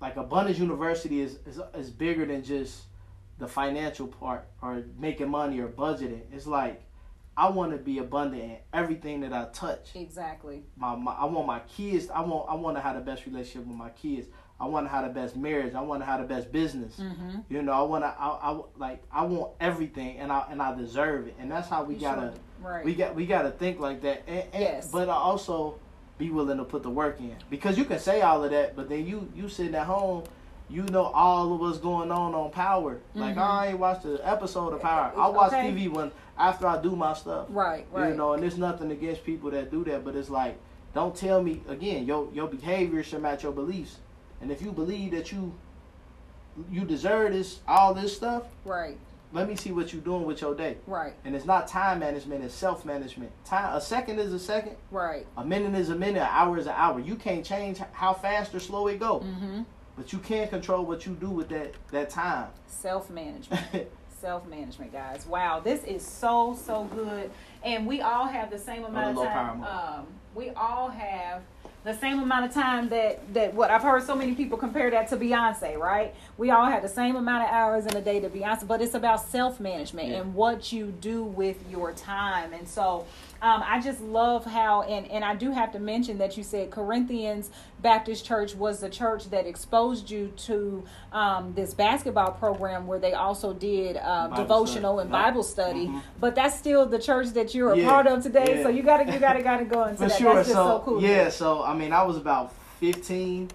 [0.01, 2.83] like Abundance University is, is is bigger than just
[3.39, 6.21] the financial part or making money or budgeting.
[6.33, 6.83] It's like
[7.41, 9.93] I want to be abundant in everything that I touch.
[9.95, 10.63] Exactly.
[10.77, 12.11] My, my I want my kids.
[12.11, 14.29] I want I want to have the best relationship with my kids.
[14.61, 15.75] I want to have the best marriage.
[15.75, 16.97] I want to have the best business.
[16.97, 17.39] Mm-hmm.
[17.49, 18.09] You know, I want to.
[18.09, 19.03] I, I like.
[19.11, 21.37] I want everything, and I and I deserve it.
[21.41, 22.35] And that's how we gotta.
[22.61, 22.85] Right.
[22.85, 23.15] We got.
[23.15, 24.23] We gotta think like that.
[24.27, 24.91] And, and, Yes.
[24.93, 25.79] But I also
[26.19, 28.91] be willing to put the work in because you can say all of that, but
[28.91, 30.25] then you you sitting at home.
[30.71, 33.01] You know all of what's going on on Power.
[33.15, 33.39] Like Mhm.
[33.43, 35.13] I ain't watched the episode of Power.
[35.17, 35.71] I watch Okay.
[35.73, 37.47] TV when after I do my stuff.
[37.51, 37.87] right.
[37.93, 38.11] Right.
[38.11, 40.57] You know, and there's nothing against people that do that, but it's like,
[40.95, 42.05] don't tell me again.
[42.07, 43.99] Your your behavior should match your beliefs,
[44.41, 45.53] and if you believe that you
[46.71, 48.99] you deserve this all this stuff, Right.
[49.33, 50.77] let me see what you're doing with your day.
[50.87, 51.15] Right.
[51.25, 53.33] And it's not time management; it's self management.
[53.45, 55.27] Time a second is a second, Right.
[55.37, 56.99] a minute is a minute, an hour is an hour.
[57.01, 59.63] You can't change how fast or slow it go, Mm-hmm.
[59.97, 62.49] But you can't control what you do with that that time.
[62.67, 63.89] Self management.
[64.21, 65.27] Self management, guys.
[65.27, 67.31] Wow, this is so so good,
[67.65, 69.63] and we all have the same amount of time.
[69.65, 71.41] Um, we all have
[71.85, 75.09] the same amount of time that that what I've heard so many people compare that
[75.09, 76.15] to Beyonce, right?
[76.37, 78.93] We all have the same amount of hours in a day to Beyonce, but it's
[78.95, 80.19] about self management Yeah.
[80.21, 83.07] and what you do with your time, and so.
[83.43, 86.71] Um, I just love how, and, and I do have to mention that you said
[86.71, 92.99] Corinthians Baptist Church was the church that exposed you to um, this basketball program where
[92.99, 95.03] they also did uh, devotional study.
[95.07, 95.25] and Right.
[95.25, 95.87] Bible study.
[95.87, 96.03] Mhm.
[96.21, 98.57] But that's still the church that you're a Yeah, part of today.
[98.59, 98.63] yeah.
[98.63, 100.19] So you gotta, you gotta, gotta go into For that.
[100.19, 100.35] sure.
[100.35, 101.03] That's just so, so, cool.
[101.03, 103.49] yeah, so I mean, I was about 15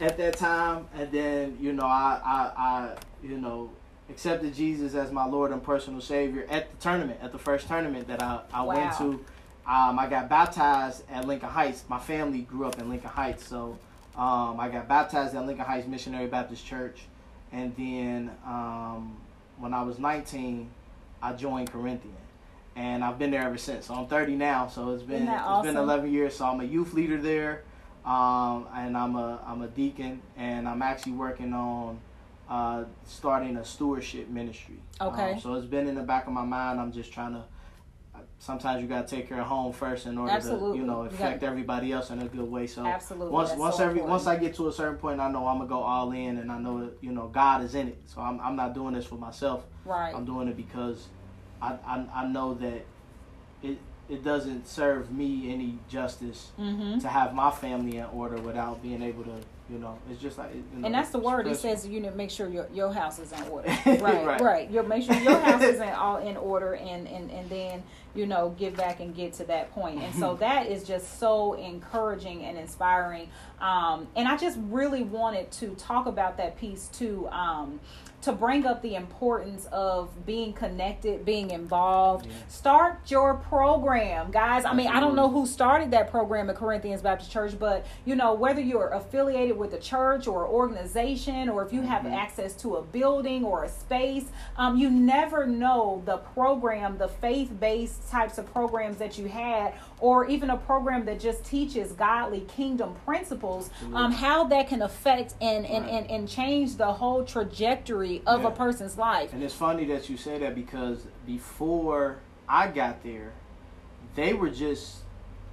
[0.00, 3.70] at that time, and then you know, I, I, I, you know,
[4.10, 8.08] accepted Jesus as my Lord and personal Savior at the tournament, at the first tournament
[8.08, 9.24] that I, I went to.
[9.66, 11.84] Um, I got baptized at Lincoln Heights.
[11.88, 13.78] My family grew up in Lincoln Heights, so
[14.16, 17.00] um, I got baptized at Lincoln Heights Missionary Baptist Church,
[17.52, 19.16] and then um,
[19.58, 20.70] when I was 19,
[21.20, 22.16] I joined Corinthian,
[22.76, 23.86] and I've been there ever since.
[23.86, 26.34] So I'm 30 now, so it's been Isn't it's been 11 years.
[26.34, 27.62] So I'm a youth leader there,
[28.06, 32.00] um, and I'm a I'm a deacon, and I'm actually working on
[32.48, 34.76] uh, starting a stewardship ministry.
[35.00, 35.32] Okay.
[35.34, 36.80] Um, so it's been in the back of my mind.
[36.80, 37.44] I'm just trying to.
[38.40, 40.72] Sometimes you gotta take care of home first in order Absolutely.
[40.72, 42.66] to you know affect everybody else in a good way.
[42.68, 43.32] So Absolutely.
[43.32, 44.10] once That's once so every important.
[44.12, 46.50] once I get to a certain point, I know I'm gonna go all in, and
[46.50, 47.98] I know that you know God is in it.
[48.06, 49.64] So I'm I'm not doing this for myself.
[49.84, 50.14] right.
[50.14, 51.08] I'm doing it because
[51.60, 52.84] I I, I know that
[53.62, 53.78] it
[54.08, 57.00] it doesn't serve me any justice Mm-hmm.
[57.00, 59.40] to have my family in order without being able to
[59.70, 61.46] you know it's just like know, And that's the word.
[61.46, 63.68] It says you need to make sure your your house is in order.
[63.86, 64.26] Right.
[64.26, 64.70] Right, right.
[64.70, 67.82] You make sure your house is in, all in order, and and and then
[68.18, 70.02] you know give back and get to that point.
[70.02, 73.28] And so that is just so encouraging and inspiring.
[73.60, 77.28] Um, and I just really wanted to talk about that piece too.
[77.30, 77.80] Um,
[78.20, 82.26] to bring up the importance of being connected, being involved.
[82.26, 82.32] Yeah.
[82.48, 84.64] Start your program, guys.
[84.64, 88.16] I mean, I don't know who started that program at Corinthians Baptist Church, but you
[88.16, 92.12] know, whether you're affiliated with a church or organization, or if you have Mhm.
[92.16, 94.24] access to a building or a space,
[94.56, 100.26] um, you never know the program, the faith-based types of programs that you had, or
[100.26, 105.64] even a program that just teaches godly kingdom principles, um, how that can affect and
[105.66, 105.94] and, Right.
[105.94, 108.48] and and change the whole trajectory of Yeah.
[108.48, 109.32] a person's life.
[109.32, 113.32] And it's funny that you say that because before I got there,
[114.14, 114.98] they were just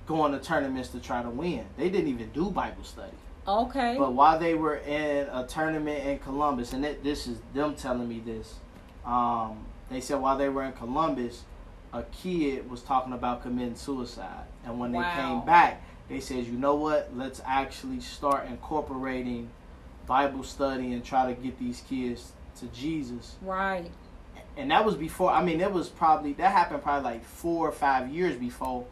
[0.07, 1.65] going to tournaments to try to win.
[1.77, 3.11] They didn't even do Bible study.
[3.47, 3.95] Okay.
[3.97, 8.07] But while they were in a tournament in Columbus, and it, this is them telling
[8.07, 8.55] me this,
[9.05, 9.57] um,
[9.89, 11.43] they said while they were in Columbus,
[11.95, 16.53] a kid was talking about committing suicide, and when they came back, they said, "You
[16.53, 17.09] know what?
[17.15, 19.49] Let's actually start incorporating
[20.05, 23.91] Bible study and try to get these kids to Jesus." right.
[24.57, 25.31] And that was before.
[25.31, 28.85] I mean, it was probably that happened probably like four or five years before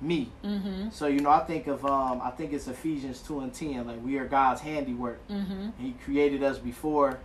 [0.00, 0.30] me.
[0.44, 0.90] Mm-hmm.
[0.90, 3.86] So you know, I think of um, I think it's Ephesians two and ten.
[3.86, 5.26] Like we are God's handiwork.
[5.28, 5.68] Mm-hmm.
[5.78, 7.18] He created us before.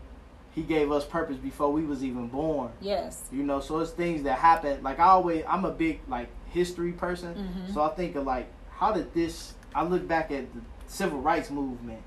[0.60, 2.72] He gave us purpose before we was even born.
[2.82, 3.24] Yes.
[3.32, 4.84] You know, so it's things that happen.
[4.84, 7.34] Like I always, I'm a big like history person.
[7.34, 7.74] Mhm.
[7.74, 9.54] So I think of like, how did this?
[9.74, 12.02] I look back at the civil rights movement.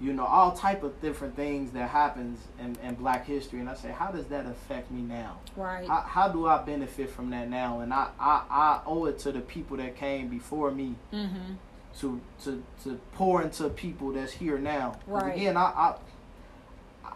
[0.00, 3.74] You know, all type of different things that happens in, in Black history, and I
[3.74, 5.40] say, how does that affect me now?
[5.56, 5.88] Right.
[5.88, 7.80] How, how do I benefit from that now?
[7.80, 11.54] And I, I, I owe it to the people that came before me mm-hmm.
[12.00, 14.96] to to to pour into people that's here now.
[15.08, 15.34] Right.
[15.34, 15.94] Again, I, I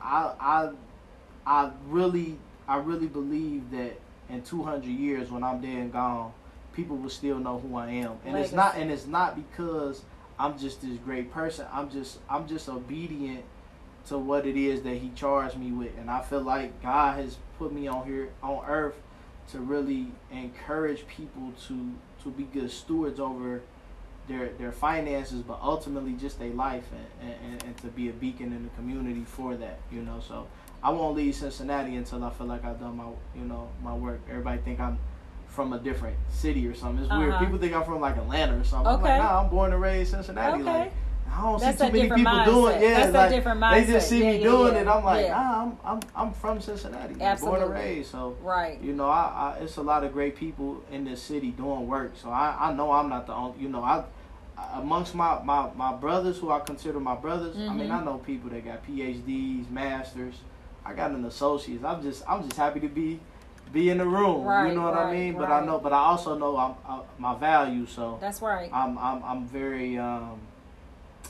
[0.03, 0.70] I I
[1.46, 2.38] I really
[2.68, 3.98] I really believe that
[4.28, 6.32] in 200 years when I'm dead and gone,
[6.72, 8.12] people will still know who I am.
[8.24, 10.03] And it's not and it's not because
[10.38, 11.66] I'm just this great person.
[11.72, 13.44] I'm just I'm just obedient
[14.07, 15.96] to what it is that he charged me with.
[15.98, 18.94] And I feel like God has put me on here on earth
[19.53, 21.92] to really encourage people to
[22.22, 23.62] to be good stewards over
[24.31, 26.85] their their finances, but ultimately just their life
[27.20, 30.20] and, and, and to be a beacon in the community for that, you know.
[30.26, 30.47] So
[30.83, 33.05] I won't leave Cincinnati until I feel like I've done my
[33.35, 34.20] you know my work.
[34.31, 34.99] Everybody think I'm
[35.49, 37.05] from a different city or something.
[37.05, 37.33] It's weird.
[37.33, 37.45] Uh-huh.
[37.45, 38.87] People think I'm from like Atlanta or something.
[38.87, 39.18] I'm Okay.
[39.18, 40.62] like, nah, I'm born and raised Cincinnati.
[40.62, 40.72] Okay.
[40.81, 40.93] Like
[41.33, 42.45] I don't That's see too many people mindset.
[42.45, 42.83] doing.
[42.83, 44.81] Yeah, That's a like, They just see Yeah, me yeah, doing yeah.
[44.81, 44.89] it.
[44.89, 47.14] I'm like, nah, I'm I'm I'm from Cincinnati.
[47.14, 48.11] Born and raised.
[48.11, 48.81] So Right.
[48.81, 52.12] you know, I, I it's a lot of great people in this city doing work.
[52.16, 53.61] So I, I know I'm not the only.
[53.61, 54.05] You know, I
[54.74, 57.56] amongst my, my, my brothers who I consider my brothers.
[57.56, 57.90] I mean.
[57.90, 60.34] I know people that got PhDs, masters.
[60.84, 61.84] I got an associate's.
[61.84, 63.20] I'm just I'm just happy to be
[63.72, 64.44] be in the room.
[64.44, 65.36] Right, you know what I mean?
[65.36, 67.86] But I know, but I also know I'm, I, my value.
[67.86, 68.70] So That's right.
[68.72, 70.40] I'm I'm I'm very um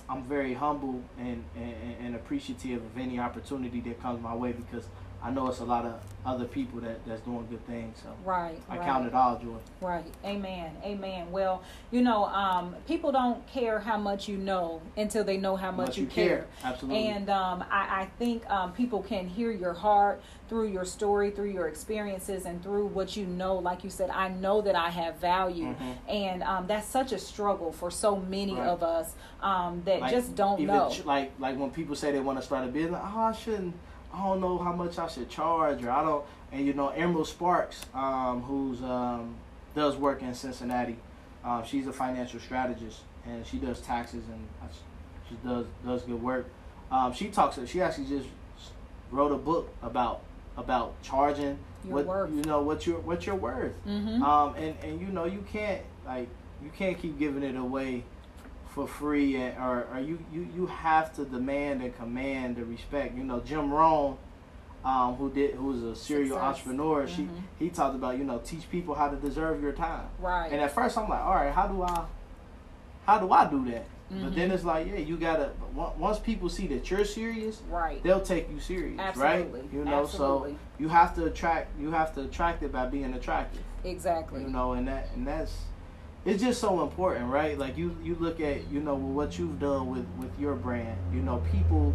[0.08, 4.86] I'm very humble and, and and appreciative of any opportunity that comes my way because
[5.22, 7.98] I know it's a lot of other people that that's doing good things.
[8.02, 8.58] So Right.
[8.68, 8.86] I right.
[8.86, 9.56] count it all joy.
[9.80, 10.04] Right.
[10.24, 10.70] Amen.
[10.84, 11.30] Amen.
[11.30, 15.70] Well, you know, um, people don't care how much you know until they know how
[15.70, 16.46] much, you, care.
[16.62, 17.06] Absolutely.
[17.06, 21.50] And um, I, I think um, people can hear your heart through your story, through
[21.50, 23.56] your experiences, and through what you know.
[23.56, 25.74] Like you said, I know that I have value.
[25.74, 25.96] Mhm.
[26.08, 28.68] And um, that's such a struggle for so many Right.
[28.68, 30.90] of us um, that Like, just don't know.
[30.90, 33.74] ch- like like when people say they want to start a business, oh, I shouldn't.
[34.12, 36.24] I don't know how much I should charge, or I don't.
[36.52, 39.36] And you know, Emerald Sparks, um, who's um,
[39.74, 40.96] does work in Cincinnati,
[41.44, 44.70] uh, she's a financial strategist, and she does taxes and
[45.28, 46.48] she does does good work.
[46.90, 47.58] Um, she talks.
[47.66, 48.26] She actually just
[49.10, 50.22] wrote a book about
[50.56, 52.30] about charging Your what worth.
[52.30, 53.72] you know what you're what you're worth.
[53.86, 54.22] mm-hmm.
[54.22, 56.28] Um, and, and you know you can't like
[56.62, 58.04] you can't keep giving it away
[58.70, 63.16] for free and, or, or you, you, you have to demand and command the respect.
[63.16, 64.16] You know, Jim Rohn,
[64.84, 66.42] um, who did who was a serial Success.
[66.42, 67.28] entrepreneur, she Mhm.
[67.58, 70.06] he talked about, you know, teach people how to deserve your time.
[70.20, 70.50] right.
[70.52, 72.04] And at first I'm like, all right, how do I
[73.06, 73.84] how do I do that?
[74.10, 74.34] But Mhm.
[74.34, 78.02] then it's like, yeah, you gotta once people see that you're serious, right.
[78.02, 79.60] they'll take you serious, Absolutely.
[79.60, 79.72] right?
[79.72, 80.52] You know, Absolutely.
[80.52, 84.42] so you have to attract you have to attract it by being attractive Exactly.
[84.42, 85.54] you know and that and that's
[86.24, 87.58] it's just so important right?
[87.58, 90.98] Like you you look at you know what you've done with with your brand.
[91.12, 91.94] You know people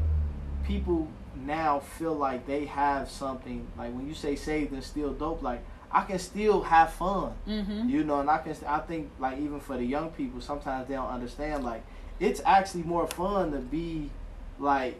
[0.65, 3.67] people now feel like they have something.
[3.77, 5.41] Like when you say saved and still dope.
[5.41, 7.33] Like i can still have fun.
[7.47, 7.89] Mm-hmm.
[7.89, 10.95] you know and i can i think like even for the young people sometimes they
[10.95, 11.83] don't understand like
[12.19, 14.09] it's actually more fun to be
[14.59, 14.99] like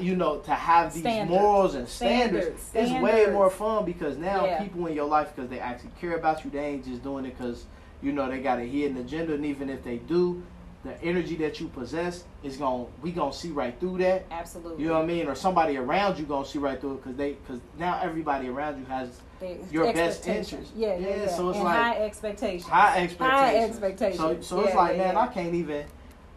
[0.00, 1.30] you know to have these Standards.
[1.40, 2.92] morals and standards, Standards.
[2.92, 4.62] it's way more fun because now Yeah.
[4.62, 7.36] people in your life because they actually care about you they ain't just doing it
[7.38, 7.64] because
[8.02, 10.42] you know they got a hidden agenda and even if they do
[10.84, 14.24] the energy that you possess is going to we going to see right through that.
[14.32, 14.82] Absolutely.
[14.82, 15.28] You know what I mean?
[15.28, 18.48] Or somebody around you going to see right through it cuz they cuz now everybody
[18.48, 20.72] around you has The your best interest.
[20.74, 21.26] Yeah, yeah, Yeah, yeah.
[21.28, 22.64] so it's and like- high expectations.
[22.68, 23.20] high expectations.
[23.40, 24.18] High expectations.
[24.18, 25.20] So so it's like, yeah, man, yeah.
[25.20, 25.84] I can't even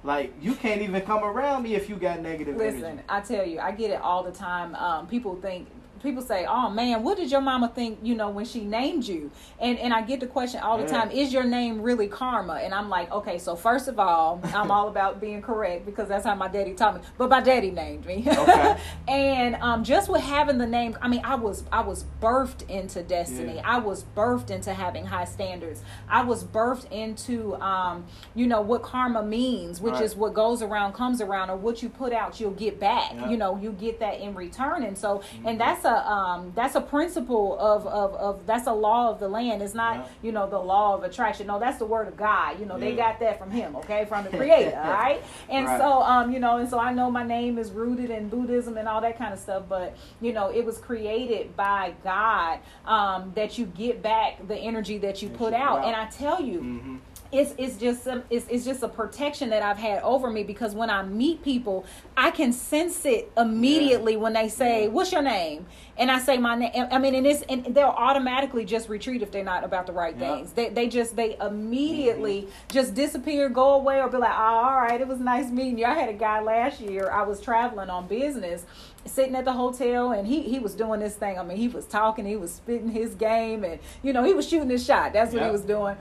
[0.05, 3.03] like you can't even come around me if you got negative Listen, energy.
[3.09, 4.75] I tell you, I get it all the time.
[4.75, 5.67] Um, people think
[6.05, 9.31] people say, "Oh man, what did your mama think?" You know, when she named you,
[9.59, 12.53] and and I get the question all the time: Is your name really Karma?
[12.55, 16.25] And I'm like, okay, so first of all, I'm all about being correct because that's
[16.25, 17.01] how my daddy taught me.
[17.17, 18.77] But my daddy named me, Okay.
[19.07, 23.03] and um, just with having the name, I mean, I was I was birthed into
[23.03, 23.55] destiny.
[23.55, 23.61] Yeah.
[23.65, 25.81] I was birthed into having high standards.
[26.07, 30.03] I was birthed into, um, you know, what karma means, which Right.
[30.03, 33.11] is what goes around comes around, or what you put out, you'll get back.
[33.13, 33.29] Yeah.
[33.29, 35.47] You know, you get that in return, and so, Mm-hmm.
[35.47, 39.27] and that's a um, that's a principle of, of of that's a law of the
[39.27, 39.61] land.
[39.61, 40.05] It's not, Yeah.
[40.23, 41.47] you know, the law of attraction.
[41.47, 42.59] No, that's the word of God.
[42.59, 44.77] You know, they got that from Him, okay, from the Creator.
[44.83, 45.79] all right, and Right.
[45.79, 48.87] so, um, you know, and so I know my name is rooted in Buddhism and
[48.87, 53.57] all that kind of stuff, but you know, it was created by God um, that
[53.57, 55.79] you get back the energy that you That put you put out.
[55.79, 55.85] out.
[55.85, 56.99] And I tell you, Mhm.
[57.31, 60.75] It's it's just some, it's it's just a protection that I've had over me because
[60.75, 64.89] when I meet people, I can sense it immediately when they say, Yeah.
[64.89, 65.65] "What's your name?"
[65.97, 66.71] and I say my name.
[66.91, 70.15] I mean, and it's and they'll automatically just retreat if they're not about the right
[70.17, 70.35] Yeah.
[70.35, 70.51] things.
[70.53, 72.51] They they just they immediately mm-hmm.
[72.69, 75.85] just disappear, go away, or be like, "Oh, all right, it was nice meeting you."
[75.85, 77.09] I had a guy last year.
[77.11, 78.65] I was traveling on business
[79.05, 81.37] sitting at the hotel and he he was doing this thing.
[81.37, 84.47] I mean, he was talking, he was spitting his game and you know, he was
[84.47, 85.13] shooting his shot.
[85.13, 85.95] That's what he was doing.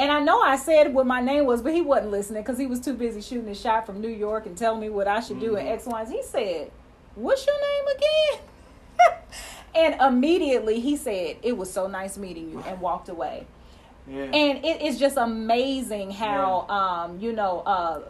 [0.00, 2.66] And I know I said what my name was, but he wasn't listening because he
[2.66, 5.38] was too busy shooting his shot from New York and telling me what I should
[5.40, 5.72] do and Mhm.
[5.72, 6.10] X, Y, and.
[6.12, 6.70] He said,
[7.16, 9.20] What's your name again?
[9.74, 13.46] and immediately he said, It was so nice meeting you and walked away
[14.08, 14.22] Yeah.
[14.24, 18.00] and it is just amazing how um you know uh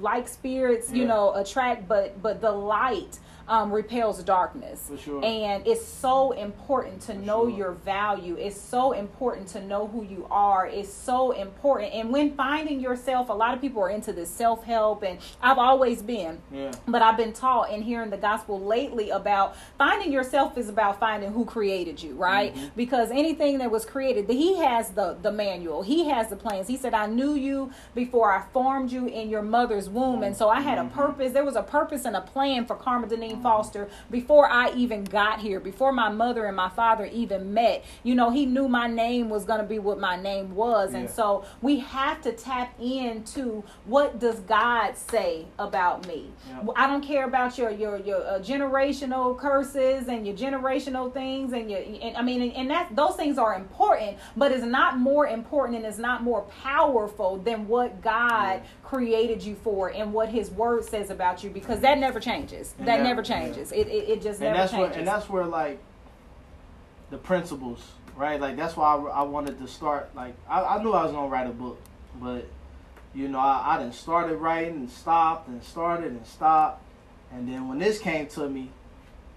[0.00, 3.18] like spirits you know attract but but the light
[3.48, 5.24] um repels darkness For sure.
[5.24, 7.56] and it's so important to For know sure.
[7.58, 12.34] your value it's so important to know who you are it's so important and when
[12.34, 16.70] finding yourself a lot of people are into this self-help and i've always been yeah.
[16.86, 21.32] but I've been taught and hearing the gospel lately about finding yourself is about finding
[21.32, 22.54] who created you, right?
[22.54, 22.70] Mhm.
[22.76, 26.68] Because anything that was created, he has the the manual, he has the plans.
[26.68, 30.48] He said, "I knew you before I formed you in your mother's womb," and so
[30.48, 30.92] I had a Mhm.
[30.92, 31.32] purpose.
[31.32, 35.40] There was a purpose and a plan for Karma Deneen Foster before I even got
[35.40, 37.84] here, before my mother and my father even met.
[38.02, 41.08] You know, he knew my name was going to be what my name was, and
[41.08, 46.30] so we have to tap into what does God say about me.
[46.48, 46.66] Yeah.
[46.76, 51.70] I don't care about your your your uh, generational curses and your generational things and
[51.70, 55.26] your and, I mean and, and that those things are important, but it's not more
[55.26, 58.66] important and it's not more powerful than what God Yeah.
[58.82, 62.72] created you for and what His Word says about you because that never changes.
[62.78, 63.27] That that- never changes.
[63.72, 64.90] It, it it just and never that's changes.
[64.90, 65.78] where and that's where like
[67.10, 67.84] the principles
[68.16, 71.12] right like that's why I, I wanted to start like I, I knew i was
[71.12, 71.80] gonna write a book
[72.20, 72.46] but
[73.14, 76.82] you know I, I didn't started writing and stopped and started and stopped
[77.32, 78.70] and then when this came to me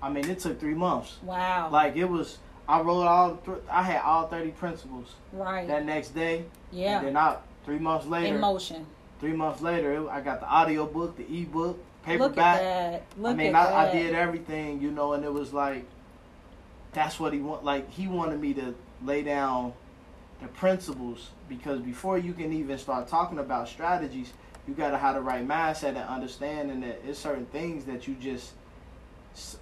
[0.02, 1.70] i mean it took three months wow.
[1.72, 5.68] like it was i wrote all th- i had all 30 principles right.
[5.68, 7.02] that next day and yeah.
[7.02, 8.86] then I, three months later In motion.
[9.20, 13.04] three months later it, i got the audio book the ebook paperback at that.
[13.18, 13.89] Look I mean, I.
[13.89, 15.86] I did everything, you know, and it was like,
[16.93, 17.64] that's what he want.
[17.64, 19.74] Like he wanted me to lay down
[20.41, 24.34] the principles because before you can even start talking about strategies,
[24.68, 28.16] you got to have the right mindset and understanding that it's certain things that you
[28.16, 28.52] just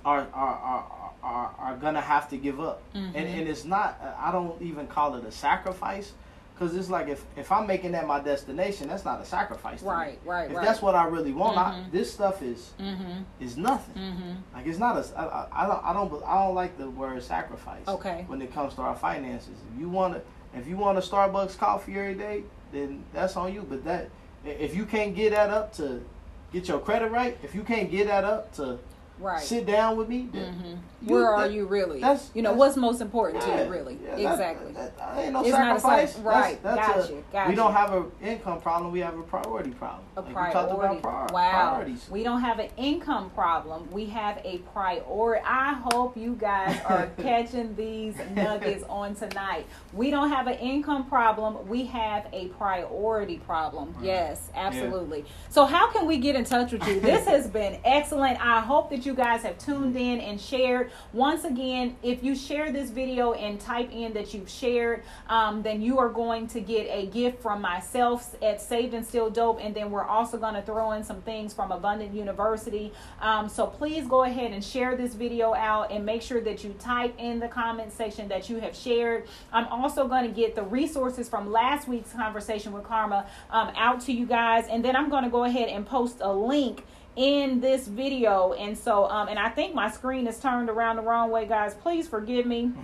[0.04, 0.86] are are are
[1.22, 3.12] are, are gonna have to give up, Mhm.
[3.14, 4.00] and and it's not.
[4.20, 6.14] I don't even call it a sacrifice.
[6.60, 9.80] Cause it's like if, if I'm making that my destination, that's not a sacrifice.
[9.80, 9.92] To me.
[9.92, 10.66] Right, right, If right.
[10.66, 11.92] that's what I really want, I, Mhm.
[11.92, 13.22] this stuff is mm-hmm.
[13.40, 13.96] is nothing.
[13.96, 14.32] Mm-hmm.
[14.54, 15.18] Like it's not a.
[15.18, 15.86] I, I, I don't.
[15.86, 16.24] I don't.
[16.28, 17.88] I don't like the word sacrifice.
[17.88, 18.26] Okay.
[18.28, 20.22] When it comes to our finances, if you want to,
[20.60, 22.44] if you want a Starbucks coffee every day,
[22.74, 23.62] then that's on you.
[23.68, 24.10] But that,
[24.44, 26.04] if you can't get that up to
[26.52, 28.80] get your credit right, if you can't get that up to
[29.18, 29.42] Right.
[29.42, 32.00] sit down with me, then you- Where are that- you really?
[32.02, 33.98] that's- you know, what's most important to you, really?
[34.04, 34.72] yeah, exactly.
[34.74, 36.18] That, that ain't no It's not a sacrifice.
[36.20, 38.92] right, That's, that's got a, you, got we don't have an income problem.
[38.92, 40.02] We have a priority problem.
[40.16, 40.54] a Like we priority.
[40.54, 41.70] talked about wow.
[41.76, 42.08] priorities.
[42.10, 43.88] We don't have an income problem.
[43.92, 45.44] We have a priority.
[45.46, 49.66] I hope you guys are catching these nuggets on tonight.
[49.94, 51.68] We don't have an income problem.
[51.68, 53.94] We have a priority problem.
[53.98, 54.06] Right.
[54.06, 55.26] Yes, absolutely.
[55.50, 57.00] So how can we get in touch with you?
[57.10, 58.40] This has been excellent.
[58.46, 60.89] I hope that you guys have tuned in and shared.
[61.14, 65.82] Once again, if you share this video and type in that you've shared, um, then
[65.82, 69.60] you are going to get a gift from myself at Saved and Still Dope.
[69.62, 72.94] And then we're also going to throw in some things from Abundant University.
[73.22, 76.74] Um, so please go ahead and share this video out and make sure that you
[76.80, 79.28] type in the comment section that you have shared.
[79.52, 84.02] I'm also going to get the resources from last week's conversation with Karma um, out
[84.02, 84.66] to you guys.
[84.70, 86.86] And then I'm going to go ahead and post a link
[87.16, 88.54] in this video.
[88.54, 91.74] And so um and i think my screen is turned around the wrong way guys.
[91.74, 92.72] Please forgive me.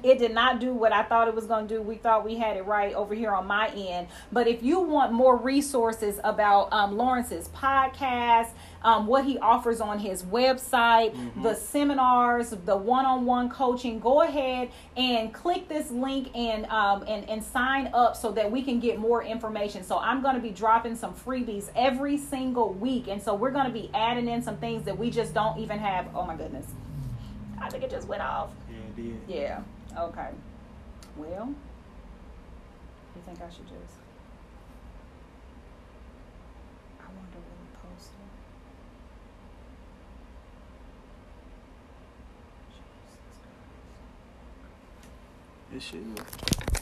[0.00, 1.82] It did not do what i thought it was going to do.
[1.82, 4.06] We thought we had it right over here on my end.
[4.30, 8.50] But if you want more resources about um, lawrence's podcast
[8.82, 11.42] um, what he offers on his website, mm-hmm.
[11.42, 13.98] the seminars, the one-on-one coaching.
[13.98, 18.62] Go ahead and click this link and um, and and sign up so that we
[18.62, 19.82] can get more information.
[19.82, 23.66] So I'm going to be dropping some freebies every single week, and so we're going
[23.66, 26.08] to be adding in some things that we just don't even have.
[26.14, 26.66] Oh my goodness,
[27.60, 28.50] I think it just went off.
[28.70, 29.34] Yeah, it did.
[29.34, 29.60] Yeah.
[29.98, 30.28] Okay.
[31.16, 31.54] Well,
[33.16, 34.07] you think I should just?
[45.70, 46.77] This shit.